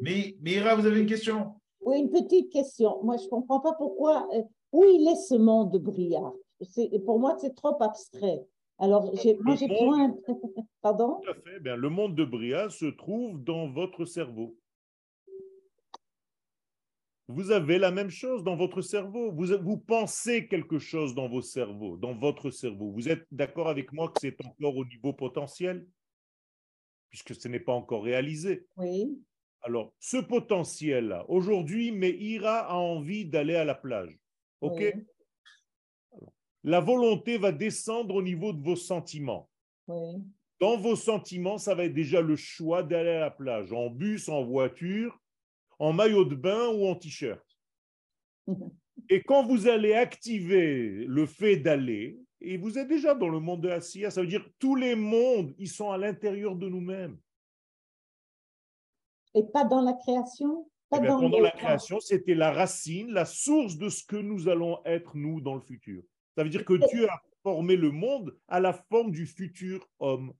[0.01, 1.59] Mais Mira, vous avez une question?
[1.81, 3.03] Oui, une petite question.
[3.03, 4.27] Moi, je ne comprends pas pourquoi.
[4.33, 6.33] Euh, où il est ce monde de Briard
[7.05, 8.45] Pour moi, c'est trop abstrait.
[8.77, 10.15] Alors, moi, j'ai besoin.
[10.81, 11.19] Pardon?
[11.21, 11.59] Tout à fait.
[11.59, 14.57] Bien, le monde de Bria se trouve dans votre cerveau.
[17.27, 19.31] Vous avez la même chose dans votre cerveau.
[19.31, 22.91] Vous, vous pensez quelque chose dans vos cerveaux, dans votre cerveau.
[22.91, 25.85] Vous êtes d'accord avec moi que c'est encore au niveau potentiel?
[27.09, 28.65] Puisque ce n'est pas encore réalisé.
[28.77, 29.21] Oui.
[29.61, 34.17] Alors, ce potentiel-là, aujourd'hui, Meira a envie d'aller à la plage.
[34.61, 34.81] OK?
[36.63, 39.49] La volonté va descendre au niveau de vos sentiments.
[39.87, 40.21] Oui.
[40.59, 44.27] Dans vos sentiments, ça va être déjà le choix d'aller à la plage, en bus,
[44.27, 45.17] en voiture,
[45.79, 47.45] en maillot de bain ou en t-shirt.
[49.09, 53.61] Et quand vous allez activer le fait d'aller, et vous êtes déjà dans le monde
[53.61, 57.17] de la CIA, ça veut dire tous les mondes, ils sont à l'intérieur de nous-mêmes.
[59.35, 63.89] Et pas dans la création eh Pendant la création, c'était la racine, la source de
[63.89, 66.03] ce que nous allons être, nous, dans le futur.
[66.35, 70.33] Ça veut dire que Dieu a formé le monde à la forme du futur homme.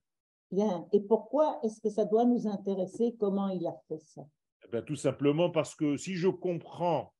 [0.50, 0.86] Bien.
[0.92, 4.22] Et pourquoi est-ce que ça doit nous intéresser Comment il a fait ça?
[4.72, 7.12] Eh Tout simplement parce que si je comprends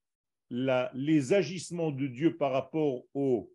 [0.50, 3.52] la, les agissements de Dieu par rapport au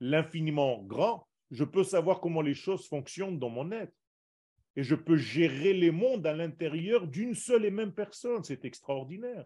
[0.00, 3.94] l'infiniment grand, je peux savoir comment les choses fonctionnent dans mon être
[4.76, 8.44] et je peux gérer les mondes à l'intérieur d'une seule et même personne.
[8.44, 9.44] C'est extraordinaire.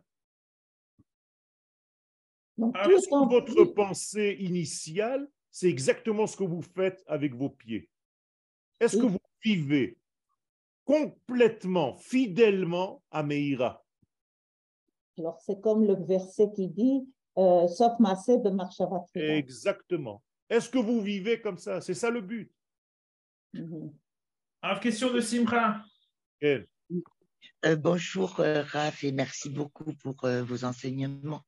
[2.58, 7.88] Est-ce que votre pensée initiale, c'est exactement ce que vous faites avec vos pieds?
[8.80, 9.98] Est-ce que vous vivez
[10.84, 13.84] complètement, fidèlement à Meïra?
[15.18, 17.06] Alors, c'est comme le verset qui dit
[17.38, 19.04] euh, Sauf Massé de Marchavat.
[19.14, 20.22] Exactement.
[20.48, 21.80] Est-ce que vous vivez comme ça?
[21.80, 22.50] C'est ça le but.
[23.52, 23.92] Mhm.
[24.62, 25.82] Alors, question de Simra.
[26.42, 31.42] Euh, bonjour, euh, Raph, et merci beaucoup pour euh, vos enseignements.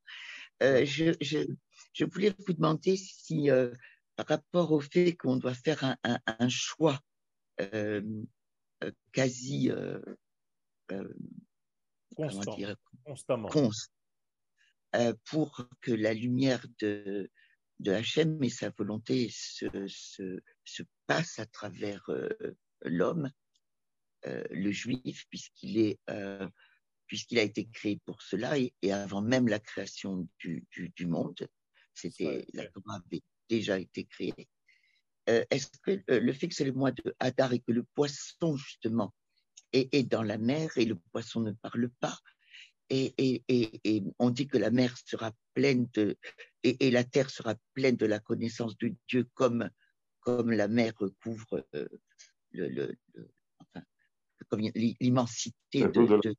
[0.61, 1.39] Je, je,
[1.93, 3.49] je, voulais vous demander si,
[4.17, 7.01] par rapport au fait qu'on doit faire un, un, un choix
[9.13, 9.71] quasi
[12.17, 13.49] Constant, dire, constamment.
[15.25, 17.29] pour que la lumière de,
[17.81, 22.09] de Hachem et sa volonté se, se, se passe à travers
[22.83, 23.31] l'homme,
[24.27, 26.49] euh, le juif, puisqu'il est euh,
[27.07, 31.49] puisqu'il a été créé pour cela et, avant même la création du, du, monde,
[31.93, 34.49] c'était la Torah avait déjà été créée.
[35.29, 38.57] Euh, est-ce que le fait que c'est le mois de Hadar et que le poisson
[38.57, 39.15] justement
[39.73, 42.19] est, est, dans la mer et le poisson ne parle pas,
[42.91, 43.43] et, et,
[43.85, 46.19] et, on dit que la mer sera pleine de
[46.63, 49.71] et, la terre sera pleine de la connaissance de Dieu comme
[50.21, 51.67] comme la mer recouvre
[52.53, 52.95] le,
[55.01, 56.35] l'immensité de, de,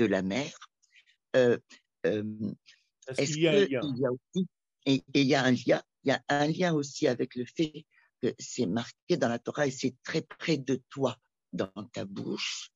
[0.00, 0.52] la mer.
[1.36, 1.58] Euh,
[2.06, 2.24] euh,
[3.16, 4.46] est-ce qu'il y, a aussi,
[4.86, 7.84] et, il y a un lien, il y a un lien aussi avec le fait
[8.20, 11.16] que c'est marqué dans la Torah et c'est très près de toi,
[11.52, 12.70] dans ta bouche.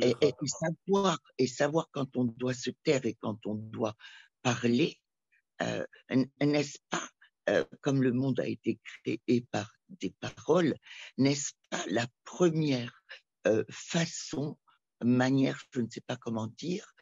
[0.00, 0.14] Et,
[0.46, 3.96] savoir, et savoir quand on doit se taire et quand on doit
[4.42, 5.00] parler,
[5.60, 5.84] euh,
[6.40, 7.08] n'est-ce pas
[7.48, 10.74] euh, comme le monde a été créé par des paroles,
[11.16, 13.04] n'est-ce pas la première
[13.46, 14.58] euh, façon,
[15.02, 16.94] manière, je ne sais pas comment dire,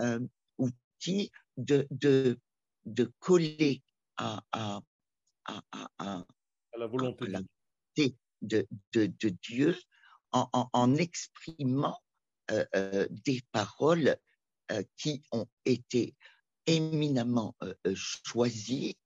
[0.00, 0.20] euh,
[0.58, 2.38] outil de, de,
[2.84, 3.82] de coller
[4.16, 4.80] à, à,
[5.46, 5.62] à,
[5.98, 6.24] à,
[6.76, 7.26] la volonté
[8.42, 9.76] de, de, de, Dieu
[10.32, 11.98] en, en, en exprimant
[12.50, 14.16] euh, euh des paroles
[14.96, 16.14] qui ont été
[16.66, 17.56] éminemment
[17.96, 18.96] choisies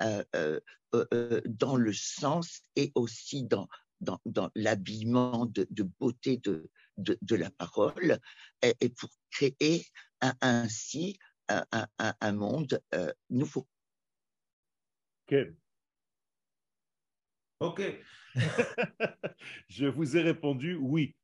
[0.00, 3.68] dans le sens et aussi dans,
[4.02, 8.18] dans, dans l'habillement de, de, beauté de, de, la parole
[8.62, 9.86] et, pour créer
[10.40, 11.18] ainsi
[11.48, 13.66] un monde euh, nouveau.
[15.26, 15.36] Ok.
[17.60, 17.82] Ok.
[19.68, 21.16] Je vous ai répondu oui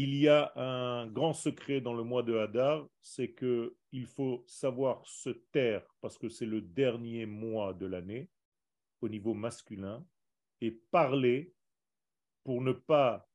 [0.00, 4.44] il y a un grand secret dans le mois de Hadar, c'est que il faut
[4.46, 8.30] savoir se taire parce que c'est le dernier mois de l'année
[9.00, 10.06] au niveau masculin
[10.60, 11.52] et parler
[12.44, 13.28] pour ne pas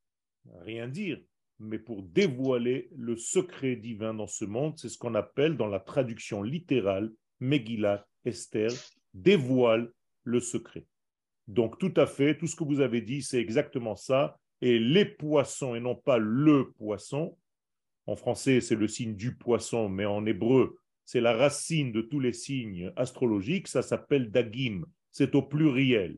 [0.61, 1.21] rien dire,
[1.59, 4.77] mais pour dévoiler le secret divin dans ce monde.
[4.77, 8.71] C'est ce qu'on appelle dans la traduction littérale Megillat Esther
[9.13, 9.91] dévoile
[10.23, 10.85] le secret.
[11.47, 15.05] Donc tout à fait, tout ce que vous avez dit, c'est exactement ça et les
[15.05, 17.37] poissons et non pas le poisson.
[18.07, 22.21] En français, c'est le signe du poisson, mais en hébreu, c'est la racine de tous
[22.21, 26.17] les signes astrologiques, ça s'appelle dagim, c'est au pluriel.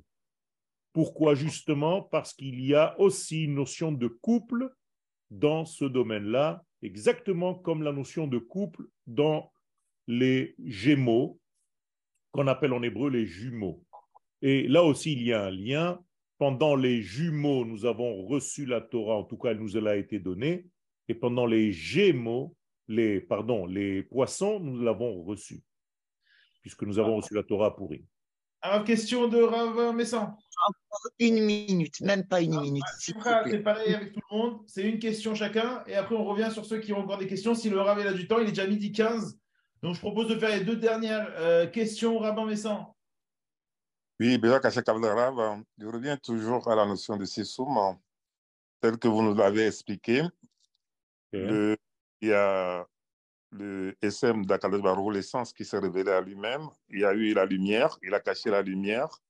[0.93, 1.35] Pourquoi?
[1.35, 4.71] Justement Parce qu'il y a aussi une notion de couple
[5.39, 9.51] dans ce domaine-là, exactement comme la notion de couple dans
[10.07, 11.39] les gémeaux,
[12.31, 13.83] qu'on appelle en hébreu les jumeaux.
[14.41, 15.99] Et là aussi, il y a un lien
[16.37, 20.19] pendant les jumeaux, nous avons reçu la Torah, en tout cas, elle nous a été
[20.19, 20.67] donnée.
[21.07, 22.55] Et pendant les gémeaux,
[22.87, 25.63] les, pardon, les poissons, nous l'avons reçu,
[26.61, 27.93] puisque nous avons reçu la Torah pour
[28.61, 30.35] Alors, question de Rav Messan.
[31.19, 32.83] Une minute, même pas une minute.
[32.97, 33.13] C'est
[33.63, 34.59] pareil avec tout le monde.
[34.65, 35.83] C'est une question chacun.
[35.87, 37.53] Et après, on revient sur ceux qui ont encore des questions.
[37.53, 39.37] Si le Rav a du temps, il est déjà midi 15.
[39.83, 42.95] Donc, je propose de faire les deux dernières euh, questions, Rav Messan.
[44.19, 47.97] Oui, bien je reviens toujours à la notion de Sissoum,
[48.79, 50.23] telle que vous nous l'avez expliqué.
[51.33, 51.77] il
[52.21, 52.87] y a
[53.51, 56.67] le SM d'Akadosh Barou, l'essence qui s'est révélé à lui-même.
[56.89, 59.21] Il y a eu la lumière, il a caché la lumière,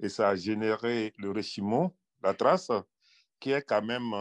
[0.00, 1.92] et ça a généré le réchimon,
[2.22, 2.70] la trace,
[3.40, 4.12] qui est quand même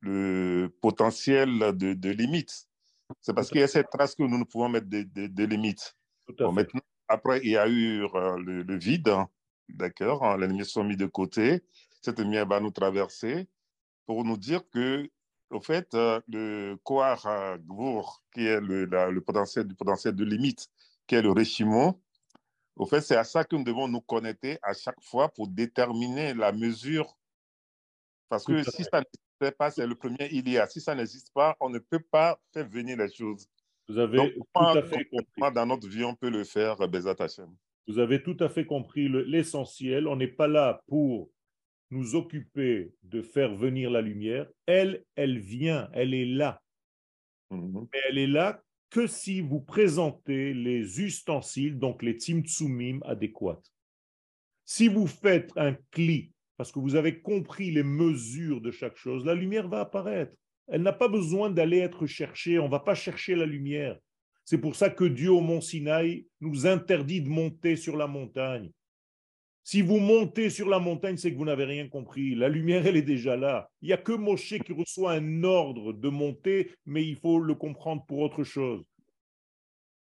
[0.00, 2.66] le, potentiel de, de limite.
[3.20, 5.96] C'est parce qu'il y a cette trace que nous ne pouvons mettre des, des, limites.
[6.38, 9.10] maintenant, après, il y a eu euh, le, le vide,
[9.74, 11.62] D'accord hein, Les lumières sont mises de côté.
[12.02, 13.48] Cette lumière va nous traverser
[14.06, 15.08] pour nous dire que,
[15.50, 20.68] au fait, euh, le Kohar Gvour, qui est le, le, potentiel, de limite,
[21.06, 22.00] qui est le Réchimon,
[22.76, 26.32] au fait, c'est à ça que nous devons nous connecter à chaque fois pour déterminer
[26.32, 27.14] la mesure.
[28.28, 30.66] Parce que si ça n'existe pas, c'est le premier il y a.
[30.66, 33.46] Si ça n'existe pas, on ne peut pas faire venir les choses.
[33.88, 35.52] Vous avez tout à fait compris.
[35.52, 37.50] Dans notre vie, on peut le faire, Bezat Hashem.
[37.88, 40.06] Vous avez tout à fait compris l'essentiel.
[40.06, 41.28] On n'est pas là pour
[41.90, 44.46] nous occuper de faire venir la lumière.
[44.66, 46.62] Elle, elle vient, elle est là.
[47.50, 47.88] Mhm.
[47.92, 53.62] Mais elle est là que si vous présentez les ustensiles, donc les tzimtzumim adéquats.
[54.64, 59.24] Si vous faites un cli, parce que vous avez compris les mesures de chaque chose,
[59.24, 60.32] la lumière va apparaître.
[60.68, 63.98] Elle n'a pas besoin d'aller être cherchée, on ne va pas chercher la lumière.
[64.44, 68.70] C'est pour ça que Dieu au mont Sinaï nous interdit de monter sur la montagne.
[69.70, 72.34] Si vous montez sur la montagne, c'est que vous n'avez rien compris.
[72.34, 73.70] La lumière, elle est déjà là.
[73.82, 77.54] Il n'y a que Moshe qui reçoit un ordre de monter, mais il faut le
[77.54, 78.82] comprendre pour autre chose.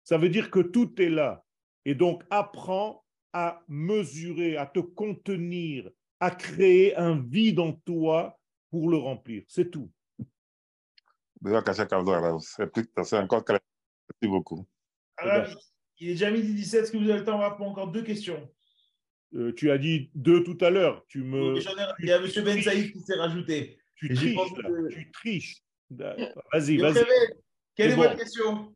[0.05, 1.45] Ça veut dire que tout est là.
[1.85, 3.05] Et donc, apprends
[3.35, 8.41] à mesurer, à te contenir, à créer un vide en toi
[8.71, 9.43] pour le remplir.
[9.49, 9.91] C'est tout.
[11.45, 13.61] C'est encore Merci
[14.23, 14.67] beaucoup.
[16.01, 16.85] il est déjà midi 17.
[16.85, 17.55] Est-ce que vous avez le temps?
[17.55, 18.51] Pour encore deux questions
[19.35, 21.05] euh, Tu as dit deux tout à l'heure.
[21.09, 21.57] Tu me...
[22.01, 22.45] il y a M.
[22.45, 23.79] Ben Saïd qui s'est rajouté.
[23.97, 24.37] Tu triches,
[24.91, 25.63] tu triches.
[25.91, 27.05] Vas-y, vas-y.
[27.75, 28.75] Quelle est, votre question?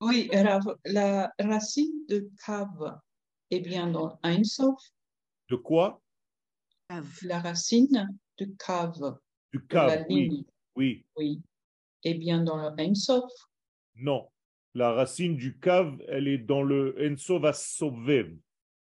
[0.00, 2.98] Oui, la racine de cave
[3.50, 4.80] est bien dans un Sof.
[5.50, 6.02] De quoi?
[7.22, 8.08] La racine
[8.38, 9.18] de cave.
[9.52, 10.46] Du cave, oui.
[10.76, 11.04] oui.
[11.16, 11.42] Oui
[12.06, 13.32] est bien dans le Ensof
[13.96, 14.28] Non.
[14.74, 18.38] La racine du cave, elle est dans le Ensof Asovem.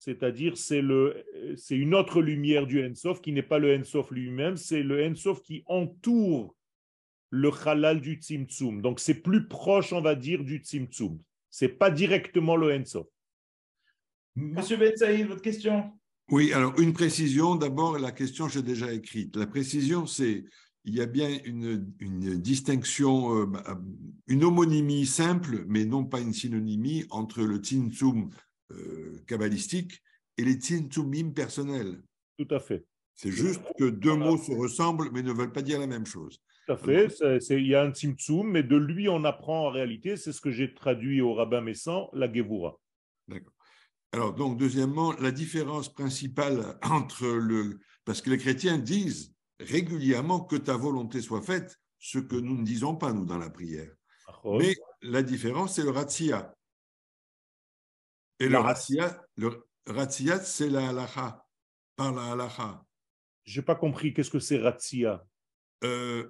[0.07, 1.21] C'est-à-dire, c'est, le,
[1.57, 5.41] c'est une autre lumière du Ensof qui n'est pas le Ensof lui-même, c'est le Ensof
[5.41, 6.55] qui entoure
[7.29, 8.81] le halal du Tzimtzum.
[8.81, 11.19] Donc, c'est plus proche, on va dire, du Tzimtzum.
[11.49, 13.05] C'est pas directement le Ensof.
[14.37, 15.91] Monsieur Ben Saïd, votre question?
[16.31, 17.55] Oui, alors une précision.
[17.55, 19.35] D'abord, la question, j'ai déjà écrite.
[19.35, 20.45] La précision, c'est
[20.85, 21.83] il y a bien une,
[22.37, 23.45] distinction, euh,
[24.27, 28.29] une homonymie simple, mais non pas une synonymie entre le Tzimtzum
[28.71, 30.01] euh, kabbalistique
[30.37, 32.01] et les Tzimtzumim personnels.
[32.37, 32.85] Tout à fait.
[33.15, 36.39] C'est juste que deux mots se ressemblent, mais ne veulent pas dire la même chose.
[36.67, 37.07] Tout à fait.
[37.49, 40.51] il y a un Tzimtzum, mais de lui, on apprend en réalité, c'est ce que
[40.51, 42.79] j'ai traduit au rabbin Messan, la Gevura.
[43.27, 43.53] D'accord.
[44.11, 47.79] Alors, donc, deuxièmement, la différence principale entre le.
[48.05, 52.63] Parce que les chrétiens disent régulièrement que ta volonté soit faite, ce que nous ne
[52.63, 53.91] disons pas, nous, dans la prière.
[54.45, 56.53] Mais la différence, c'est le ratzia.
[58.39, 59.63] Et le ratzia, le
[60.43, 61.43] c'est la halacha,
[61.95, 62.83] par la halacha.
[63.45, 65.25] Je n'ai pas compris, qu'est-ce que c'est ratzia
[65.83, 66.29] euh,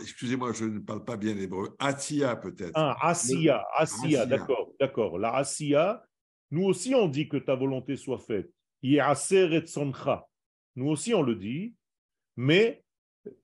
[0.00, 1.76] Excusez-moi, je ne parle pas bien l'hébreu.
[1.78, 2.72] Atia, peut-être.
[2.74, 5.18] Ah, Asia, Asia, d'accord, d'accord.
[5.18, 6.04] La Asia,
[6.50, 8.50] nous aussi, on dit que ta volonté soit faite.
[8.82, 11.74] Nous aussi, on le dit,
[12.36, 12.84] mais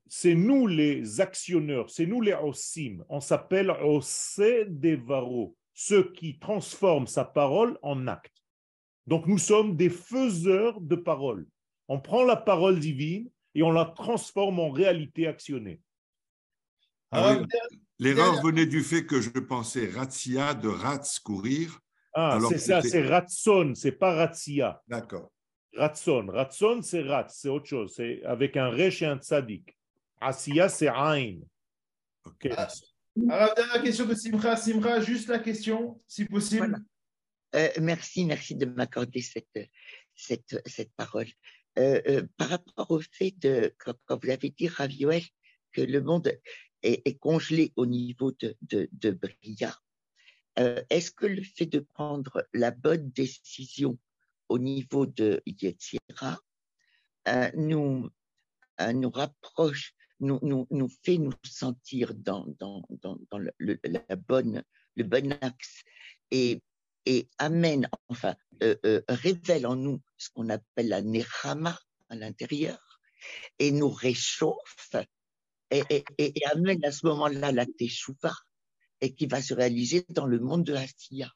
[0.07, 3.05] c'est nous les actionneurs, c'est nous les osim.
[3.09, 8.43] On s'appelle osé devaro, ceux qui transforment sa parole en acte.
[9.07, 11.47] Donc nous sommes des faiseurs de parole.
[11.89, 15.81] On prend la parole divine et on la transforme en réalité actionnée.
[17.11, 17.39] Ah
[17.99, 21.79] l'erreur venait du fait que je pensais razzia de rats courir.
[22.14, 24.81] Ah, c'est ça, c'est ratson, c'est pas razzia.
[24.89, 25.31] D'accord.
[25.77, 26.27] Ratson.
[26.29, 27.95] Ratson, c'est rat, c'est autre chose.
[27.97, 29.77] C'est avec un resh et un tzadik.
[30.20, 31.41] Asiya, c'est ain.
[32.25, 32.49] Ok.
[33.31, 34.57] Alors, dernière question de Simra.
[34.57, 36.85] Simra, juste la question, si possible.
[37.55, 39.71] Euh, merci, merci de m'accorder cette,
[40.17, 41.29] cette, parole.
[41.79, 45.23] Euh, euh, par rapport au fait de, quand, vous avez dit, Ravioel,
[45.73, 46.33] que le monde
[46.83, 49.79] est, congelé au niveau de, de, de Bria.
[50.57, 53.99] Est-ce que le fait de prendre la bonne décision
[54.49, 56.41] au niveau de Yetzira
[57.55, 58.11] nous,
[58.93, 64.62] nous rapproche, nous, nous, nous, fait nous sentir dans, dans, dans, dans le, la bonne,
[64.97, 65.83] le bon axe
[66.31, 66.62] et,
[67.07, 68.35] et amène, enfin,
[69.09, 73.01] révèle en nous ce qu'on appelle la Nehama à l'intérieur
[73.59, 74.97] et nous réchauffe
[75.71, 78.37] et, et, amène à ce moment-là la Teshuvah
[79.01, 81.31] et qui va se réaliser dans le monde de la Sia.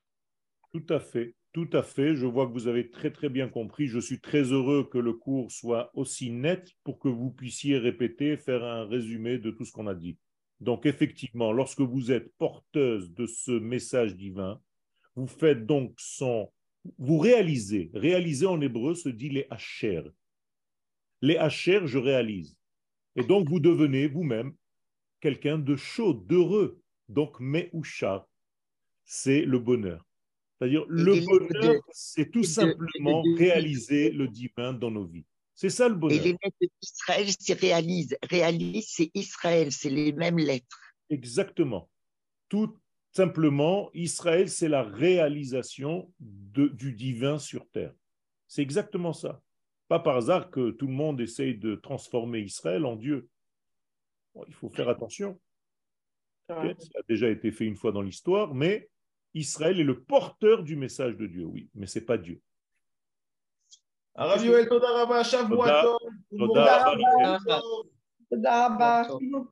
[0.72, 2.14] Tout à fait, tout à fait.
[2.14, 3.88] Je vois que vous avez très très bien compris.
[3.88, 8.36] Je suis très heureux que le cours soit aussi net pour que vous puissiez répéter,
[8.36, 10.16] faire un résumé de tout ce qu'on a dit.
[10.61, 14.61] Donc effectivement, lorsque vous êtes porteuse de ce message divin,
[15.16, 16.48] vous faites donc son...
[16.96, 20.02] Vous réalisez, réaliser en hébreu se dit les hacher.
[21.22, 22.56] Les hacher, je réalise.
[23.16, 24.54] Et donc vous devenez vous-même
[25.20, 26.80] quelqu'un de chaud, d'heureux.
[27.09, 28.28] Donc Meusha,
[29.04, 30.07] c'est le bonheur.
[30.59, 35.24] C'est-à-dire le bonheur, c'est tout simplement réaliser le divin dans nos vies.
[35.54, 36.18] C'est ça le bonheur.
[36.18, 38.16] Et les lettres d'Israël, c'est réalise.
[38.22, 40.94] Réalise, c'est Israël, c'est les mêmes lettres.
[41.11, 41.88] Exactement.
[42.48, 42.76] Tout
[43.12, 47.92] simplement, Israël, c'est la réalisation de, du divin sur terre.
[48.46, 49.40] C'est exactement ça.
[49.88, 53.28] Pas par hasard que tout le monde essaye de transformer Israël en Dieu.
[54.46, 55.40] il faut faire attention.
[56.48, 58.88] Ça a déjà été fait une fois dans l'histoire, mais
[59.35, 62.41] Israël est le porteur du message de Dieu, oui, mais ce n'est pas Dieu.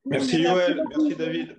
[0.07, 1.57] Merci Yoel, merci David.